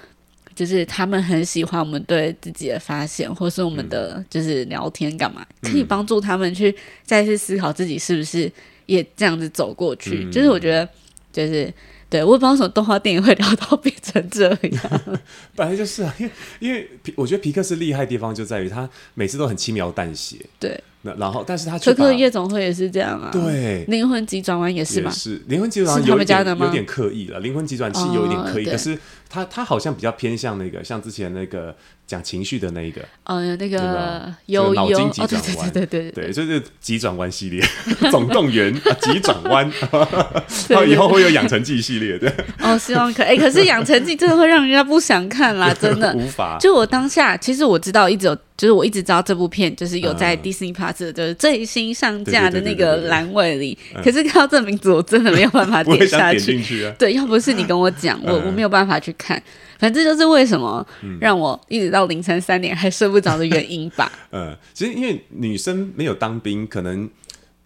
[0.55, 8.49] 就是他们很喜欢我们对自己的发现，或是我们的就是聊天干嘛，可以帮助他们去再次思考自己是不是
[8.87, 10.31] 也这样子走过去。
[10.31, 10.89] 就是我觉得，
[11.33, 11.75] 就是
[12.09, 15.03] 对，我也不知道什么动画电影会聊到变成这样，
[15.57, 20.81] 本来就是啊，因为因为我觉得皮克斯厉害的地方就在于他每次都很轻描淡写，对。
[21.19, 23.29] 然后，但是他可可夜总会也是这样啊。
[23.31, 25.11] 对，灵魂急转弯也是嘛？
[25.11, 28.99] 是灵魂急转弯有点有点刻意了，灵魂急转器有一点刻意，可是
[29.29, 31.75] 他他好像比较偏向那个，像之前那个
[32.07, 37.63] 讲情绪的那一个，呃，那个有脑筋急转弯，对对对对，就是急转弯系列，
[38.11, 39.71] 总动员急转弯，
[40.69, 42.33] 然后以后会有养成记系列的。
[42.61, 46.57] 哦，希望可哎，可是养成记真的会让人家不想看啦， 真的无法。
[46.59, 48.39] 就我当下，其实我知道一直有。
[48.57, 56.63] 就是我一直知道这部片就是有在 Disney Plus 就是最新上架的那个栏位里，可是看到这名字我真的没有办法 点下去。
[56.63, 59.43] 去啊、对，要不是你跟我讲，我我没有办法去看。
[59.79, 60.87] 反正就是为什么
[61.21, 64.11] 让我一直到凌晨三点还睡不着的原因吧。
[64.31, 67.11] 嗯，其实因为女生没有当兵，可能。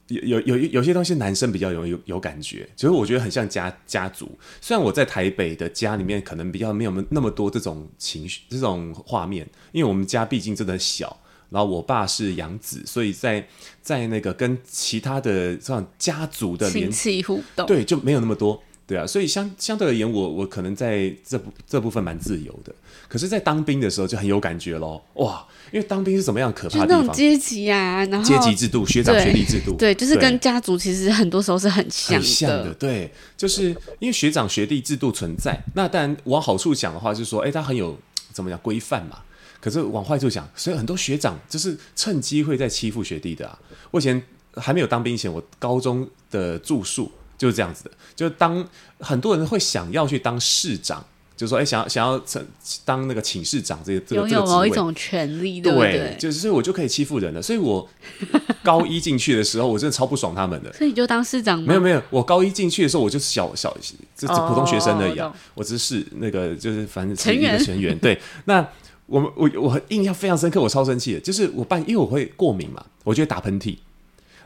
[0.09, 4.31] 有有有有些东西男生比较有有有感觉，其实我觉得很像家家族。
[4.61, 11.17] 虽然我在台北的家里面可能比较没有那么多这种情绪、这种画面，因为我们家毕竟真的小。
[11.51, 13.49] 然后我爸是养子，所以在
[13.81, 18.63] 在那个跟其他的这种家族的亲戚互动，对，就没有那么多。
[18.87, 22.75] 对啊，所以相相对而言，我我可能在这部这部分蛮自由的。
[23.09, 25.47] 可是，在当兵的时候就很有感觉喽，哇！
[25.73, 27.01] 因为当兵是什么样可怕的地方？
[27.01, 32.23] 那种阶级啊，然后阶级制度、学长学弟制度，对，就是跟家族其实很多时候是很像的。
[32.23, 35.59] 很像的，对，就是因为学长学弟制度存在。
[35.75, 37.99] 那当然往好处讲的话，就是说，哎，他很有
[38.33, 39.19] 怎么讲规范嘛。
[39.61, 43.59] 可是往坏处讲，所以很多学长就是趁机会在欺负学弟的啊。
[43.91, 44.23] 我以前
[44.55, 47.11] 还没有当兵前，我高中的住宿。
[47.37, 51.07] 就是这样子的，就是当很多人会想要去当市长，
[51.39, 52.45] 就是说，哎，想要想要成
[52.85, 55.93] 当那个寝室长，这个这个这个职位，有某一种权利，对不对？
[55.93, 57.41] 对，就是所以我就可以欺负人了。
[57.41, 57.89] 所以我
[58.65, 60.73] 高一进去的时候，我真的超不爽他们的。
[60.73, 61.67] 所以你就当室长吗？
[61.69, 63.73] 没有没有，我高一进去的时候，我就是小小，
[64.17, 65.33] 这是普通学生而已啊。
[65.55, 67.97] 我只是那个就是反正成员成员。
[67.99, 68.67] 对，那
[69.07, 73.77] 我们我我印象非常深刻，我超生气的，就是我半因为我会过敏嘛，我就会打喷嚏。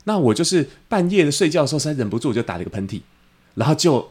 [0.05, 3.01] 那我就是半夜的睡觉的时候，实在忍不住，我就打了一个喷嚏，
[3.55, 4.07] 然后就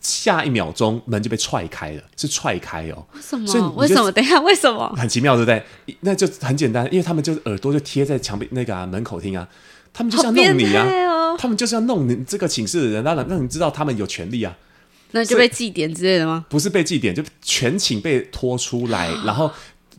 [0.00, 3.06] 下一秒钟门就被踹开了，是踹开哦。
[3.14, 3.46] 为什么？
[3.46, 4.10] 所以为什么？
[4.12, 4.88] 等一下，为什么？
[4.96, 5.96] 很奇妙，对不对？
[6.00, 9.48] 那就很简单，因为他们就耳朵就贴在墙壁那个、啊、门口听啊，
[9.92, 14.56] 他们就是要弄你啊，哦、他们就是要弄你这个寝室的人，让让你知道他们有权利啊。
[15.12, 16.46] 那就被记点之类的吗？
[16.48, 19.50] 不是被记点，就全寝被拖出来， 然后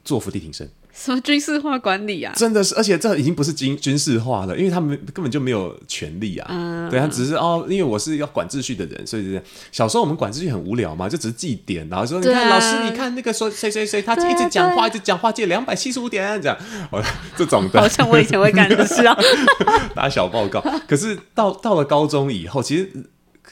[0.06, 0.70] 做伏地挺身。
[1.04, 2.32] 什么军事化管理啊？
[2.36, 6.48] 真的是，而且这已经不是军军事化了，因为他们根本就没有权利啊。
[6.52, 9.42] 嗯，对，他只是哦，因为我是要管秩序的人，所以就是
[9.72, 16.56] 小时候我们管秩序很无聊嘛，就只是记点，然后说、啊、你看老师，你看那个说谁谁谁，他一直讲话，一直讲话，借两百七十五点这样，
[16.92, 17.04] 哦，
[17.36, 19.18] 这种的，好像我以前会干的事啊，
[19.96, 20.64] 打小报告。
[20.88, 22.92] 可是到到了高中以后，其实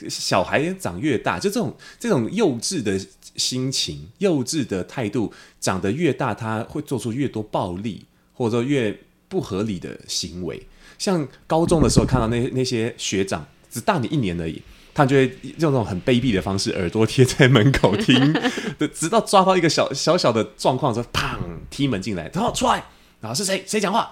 [0.10, 3.00] 小孩长越大，就这种这种幼稚的
[3.36, 10.66] 心情、幼稚的态度，长得越大，他会做出越多暴力或者说越不合理的行为。
[10.98, 14.62] 像高中的时候看到那那些学长只大你一年而已，
[14.94, 15.26] 他就会
[15.58, 18.34] 用那种很卑鄙的方式，耳朵贴在门口听，
[18.94, 21.38] 直到抓到一个小小小的状况之后，砰
[21.70, 22.86] 踢门进来，然后出来，
[23.22, 24.12] 然后是谁谁讲话？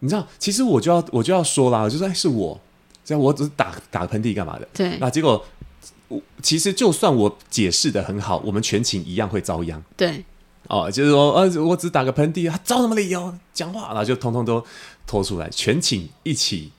[0.00, 2.60] 你知道，其实我就要我就要说啦，就说、哎是我。
[3.06, 4.66] 这样我只是打打个喷嚏干嘛的？
[4.74, 5.46] 对，那结果
[6.08, 9.80] 我其实就算我解释的很好，我们全寝一样会遭殃。
[9.96, 10.24] 对，
[10.66, 13.90] 哦，就是说，呃，我只打个喷嚏，他找什么理由讲话？
[13.90, 14.60] 然后就通通都
[15.06, 16.72] 拖出来，全寝一起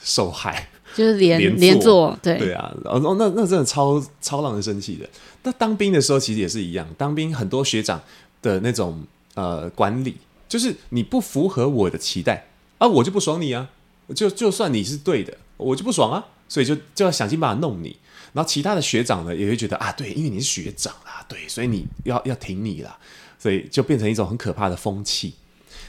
[0.00, 5.08] 受害，就是连连坐，对对啊，然后那那真的超超让人生气的。
[5.44, 8.02] 那当兵的时候其实也是一样，当兵很多学长
[8.42, 9.00] 的那种
[9.34, 10.16] 呃管理，
[10.48, 12.48] 就是你不符合我的期待
[12.78, 13.70] 啊，我就不爽你啊，
[14.12, 15.36] 就就算你是对的。
[15.58, 17.94] 我就不爽啊，所以就就要想尽办法弄你。
[18.32, 22.96] 然后其他的学长呢，也会觉得啊，对，因为你是学长啦，对，所以你要要挺你啦，
[23.38, 25.34] 所以就变成一种很可怕的风气。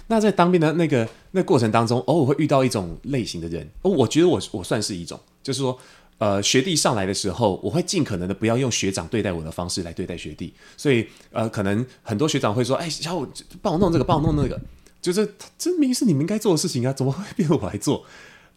[0.07, 5.78] 那在当兵的那个那过程当中，偶尔会遇到一种类型的人，哦，我觉得我我算是一种，就是说，
[6.17, 10.51] 呃，学弟上来的时候，我会尽可能的不要用学长对待我的方式来对待学弟。
[10.78, 13.28] 所以，呃，可能很多学长会说，哎，小五
[13.61, 14.59] 帮我弄这个，帮我弄那个，
[15.01, 18.03] 就是这明明是你们应该做的事情啊，怎么会变我来做？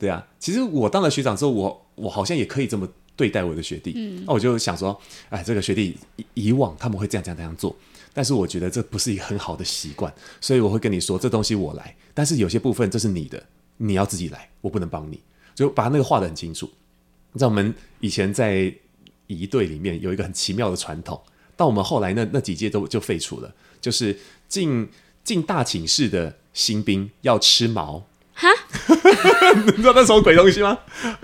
[0.03, 3.93] 对啊，其实我当了学长之后，我我好像也可以这么对待我的学弟。
[3.95, 7.77] 嗯，那我就想说，哎，这个学弟以以往他们会这样这样这样做，
[8.13, 13.41] 但是我觉得这不是一个很好的习惯，所以我会跟你说，这东西我来，但是有些部分这是你的，
[13.77, 15.21] 你要自己来，我不能帮你，
[15.55, 16.69] 就把那个画的很清楚。
[17.37, 18.75] 在我们以前在
[19.29, 21.23] 仪队里面有一个很奇妙的传统，
[21.57, 24.89] 到我们后来那那几届都就废除了，就是进
[25.23, 28.05] 进大寝室的新兵要吃毛。
[28.35, 28.49] 哈，
[29.67, 30.77] 你知道那什么鬼东西吗？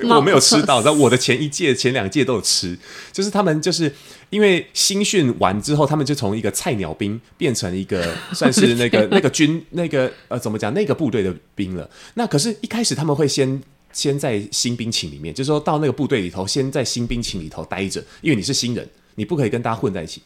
[0.05, 2.79] 我没有吃到，但我的前一届、前两届都有吃。
[3.13, 3.93] 就是他们就是
[4.31, 11.89] 因为新训完之后，他们就从一个菜鸟兵变成一个 算是那个 那个军那个呃怎么讲那个部队的兵了。
[12.15, 13.61] 那可是，一开始他们会先
[13.93, 20.23] 先在新兵寝里面，就是说到那个部队里头，先在新兵寝里头待着，因为你是新人，你不可以跟大家混在一起。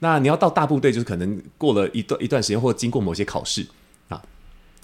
[0.00, 3.64] 那你要到大部队，就是可能过了一段一段时间，或经过某些考试。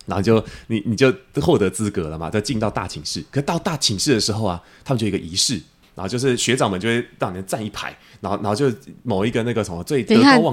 [0.09, 3.23] 然后就你你就获得资格了嘛，再进到大寝室。
[3.31, 5.55] 可到大寝室的时候啊，他们就有一个仪式，
[5.95, 10.51] 然后就是学长们就会让你站一排，然后然后就某一个那个什么最德高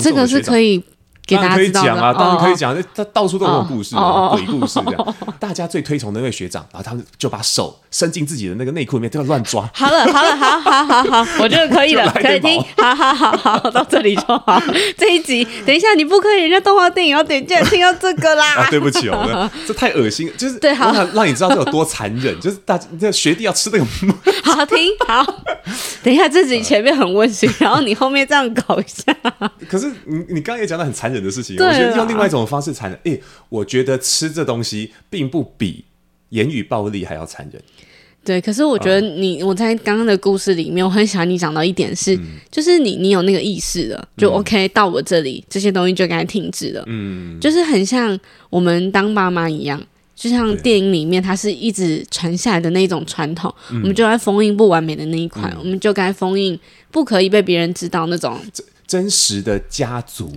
[1.27, 3.95] 当然可以讲啊，当然可以讲，他到处都有故事，
[4.31, 5.15] 鬼故事这样。
[5.39, 9.67] 大家最推崇的那位学长，然后他们就把手伸进自己的那个内裤里面，就要乱抓。
[9.73, 12.63] 好了，好了，好好好好， 我觉得可以了，可以听。
[12.77, 14.61] 好好好好，到这里就好。
[14.97, 18.55] 这一集， 等一下你不可以，人家动画电影要点进来听到这个啦。
[18.61, 23.85] 啊，对不起哦，这太恶心，就是对，好，让你知道这有多残忍，就是大这学弟要吃那个。
[24.43, 25.25] 好听，好。
[26.03, 29.15] 等一下，自己前面很温馨，然后你后面这样搞一下。
[29.67, 31.14] 可是你你刚刚也讲的很残忍。
[31.23, 32.99] 的事情，我觉得用另外一种方式残忍。
[33.05, 35.83] 哎、欸，我觉得吃这东西并不比
[36.29, 37.61] 言语暴力还要残忍。
[38.23, 46.83] 对，可是我觉得你、嗯、我在刚刚的故事里面，我很喜欢你讲到一点是，嗯、就是你你有那个意识了，就 OK、嗯、到我这里，这些东西就该停止了。
[46.87, 49.79] 嗯，就是很像我们当爸妈一样，
[50.15, 56.59] 就像电影里面它是一直传下来的那种传统，嗯、我们就该封印不完美的那一块，嗯、我们就该封印
[56.89, 60.31] 不可以被别人知道那种真真实的家族。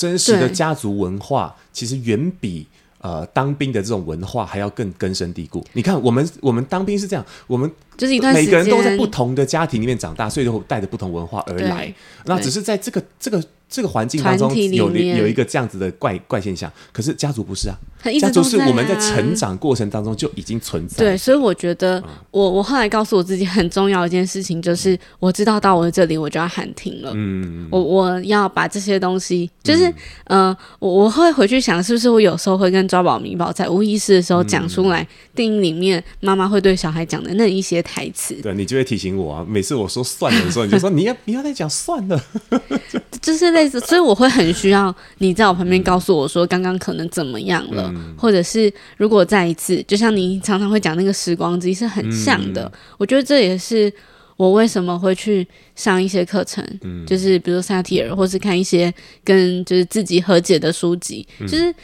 [0.00, 2.66] 真实的家族文化其实远比
[3.02, 5.62] 呃当兵的这种文化还要更根深蒂固。
[5.74, 11.92] 你看，我们我们当兵是这样，我们就是一段每个人都在不同的家庭里面长大，所以都带着不同文化而来。
[12.24, 16.70] 那只是在这个这个这个环境当中有有一个这样子的怪怪现象。
[16.92, 17.78] 可是家族不是啊。
[18.18, 20.96] 家族是我们在成长过程当中就已经存在。
[20.96, 27.12] 对，所以我觉得我我后来告诉我自己很重要的一件事情就是，我知道到我这里我就要喊停了。
[27.14, 29.92] 嗯，我我要把这些东西，就是
[30.28, 38.34] 嗯，我我会回去想，是不是我有时候会跟抓宝米宝在无意识的时候讲出来，电影里面妈妈会对小孩讲的那一些台词。
[38.42, 42.24] 对，你就会提醒我啊，每次我说算了的时候，你就说你要不要再讲算了，
[43.20, 47.92] 就是类似，所以我会很需要你在我旁边告诉我说，刚刚可能怎么样了。
[48.16, 53.92] 或者是如果再一次，就像你常常会讲那个时光机是很像的，嗯、我觉得这也是
[54.36, 58.92] 我为什么会去上一些课程，嗯、就是比如说萨提尔，或是看一些
[59.24, 61.74] 跟就是自己和解的书籍，嗯、就是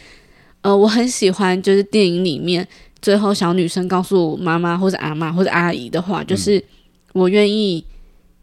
[0.63, 2.67] 呃，我很喜欢就是电影里面
[3.01, 6.63] 最后小女生告诉妈妈或者阿妈或者阿姨的话，就是
[7.13, 7.85] 我愿意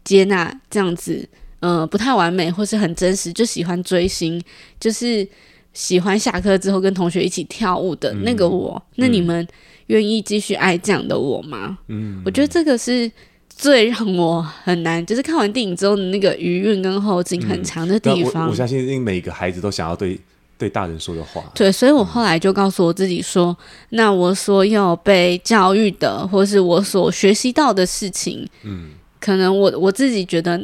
[0.04, 1.28] 接纳这样子，
[1.60, 4.42] 呃，不太完美或是很真实，就喜欢追星，
[4.78, 5.26] 就是。
[5.76, 9.44] 喜欢下课之后跟同学一起跳舞的那个我，嗯、那你们
[9.88, 11.76] 愿意继续爱这样的我吗？
[11.88, 13.10] 嗯，我觉得这个是
[13.48, 18.44] 最让我很难，就是看完电影之后的那个余韵跟后劲很长的地方。
[18.44, 20.16] 嗯、我，我相信，因为每个孩子都想要对
[20.56, 21.42] 对大人说的话。
[21.54, 23.56] 对，所以我后来就告诉我自己说，嗯、
[23.90, 28.90] 那我所有被教育的，或是我所学习到的事情，嗯，
[29.20, 30.60] 可能我我自己觉得，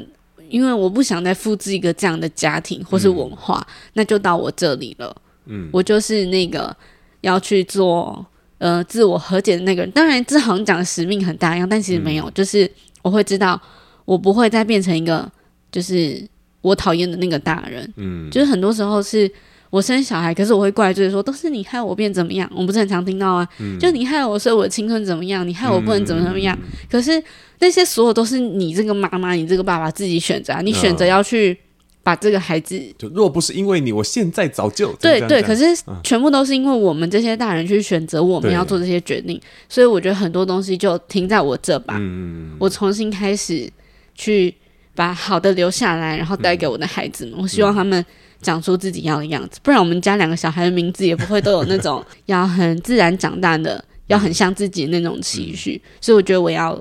[0.49, 5.16] 因为我不想再复制一个这样的家庭或是文化，嗯、那就到我这里了。
[5.47, 6.76] 嗯，我就是那个
[7.20, 8.26] 要去做。
[8.61, 12.70] 呃，自我和解的那个人，当然这好像讲的使命很大一样，但其实没有，嗯、就是
[13.01, 13.59] 我会知道，
[14.05, 15.26] 我不会再变成一个
[15.72, 16.22] 就是
[16.61, 17.91] 我讨厌的那个大人。
[17.97, 19.26] 嗯，就是很多时候是
[19.71, 26.59] 我生小孩，可是我会怪罪说都是你害我变怎么样，我不是很常听到啊，嗯、就你害我，所以我的青春怎么样，你害我不能怎么怎么样。
[26.61, 27.23] 嗯、可是
[27.61, 31.57] 那些所有都是你这个妈妈，你这个爸爸自己选择、啊，你选择要去。
[32.03, 35.43] 把这个孩子，就若不是因为你，我现在早就对对。
[35.43, 35.64] 可是
[36.03, 41.97] 全部都是因为我们这些大人去选择我们要做这些决定，所以我觉得很多东西就停在我这吧。
[42.01, 43.71] 嗯、我重新开始
[44.14, 44.53] 去
[44.95, 47.35] 把好的留下来，然后带给我的孩子们。
[47.39, 48.03] 嗯、我希望他们
[48.43, 55.80] 长出自己要的样子，不然我们家两个小孩的名字也不会都有那种要很自然长大的，要很像自己的那种期许。
[55.84, 56.78] 嗯、所以我觉得我要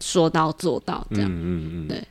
[0.00, 1.30] 说到做到，这样。
[1.30, 2.02] 嗯嗯嗯，对。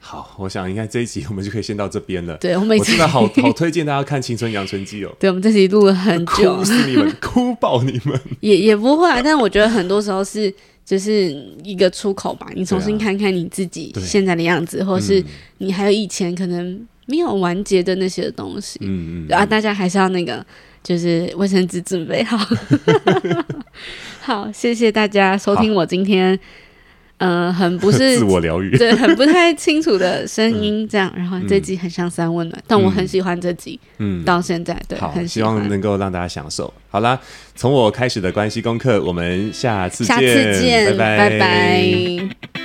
[0.00, 2.34] 好，我想应该这一集我们就可以先到这边了。
[2.38, 5.14] 对，我每次我真的好好推荐大家看《青春养成记》哦。
[5.20, 8.18] 对，我们这集录了很久，哭死你们， 哭爆你们。
[8.40, 10.50] 也也不会啊，但是我觉得很多时候是
[10.82, 11.30] 就是
[11.62, 12.46] 一个出口吧。
[12.54, 15.22] 你重新看看你自己现在的样子，啊、或是
[15.58, 18.78] 你还有以前可能没有完结的那些东西。
[18.82, 19.34] 嗯嗯。
[19.34, 20.44] 啊，大家还是要那个，
[20.82, 22.38] 就是卫生纸准备好。
[24.22, 26.38] 好，谢谢大家收听我今天。
[27.18, 31.12] 呃，很不是 自我疗愈，对，很不太清楚的声音，这样。
[31.16, 36.72] 然后这集很像三温暖，嗯、但我很喜欢这集，嗯，到现在对，很希望能够让大家享受。
[36.90, 37.20] 好啦，
[37.56, 41.28] 从我开始的关系功课，我们下次见，下次见，拜拜。
[41.30, 42.57] 拜拜。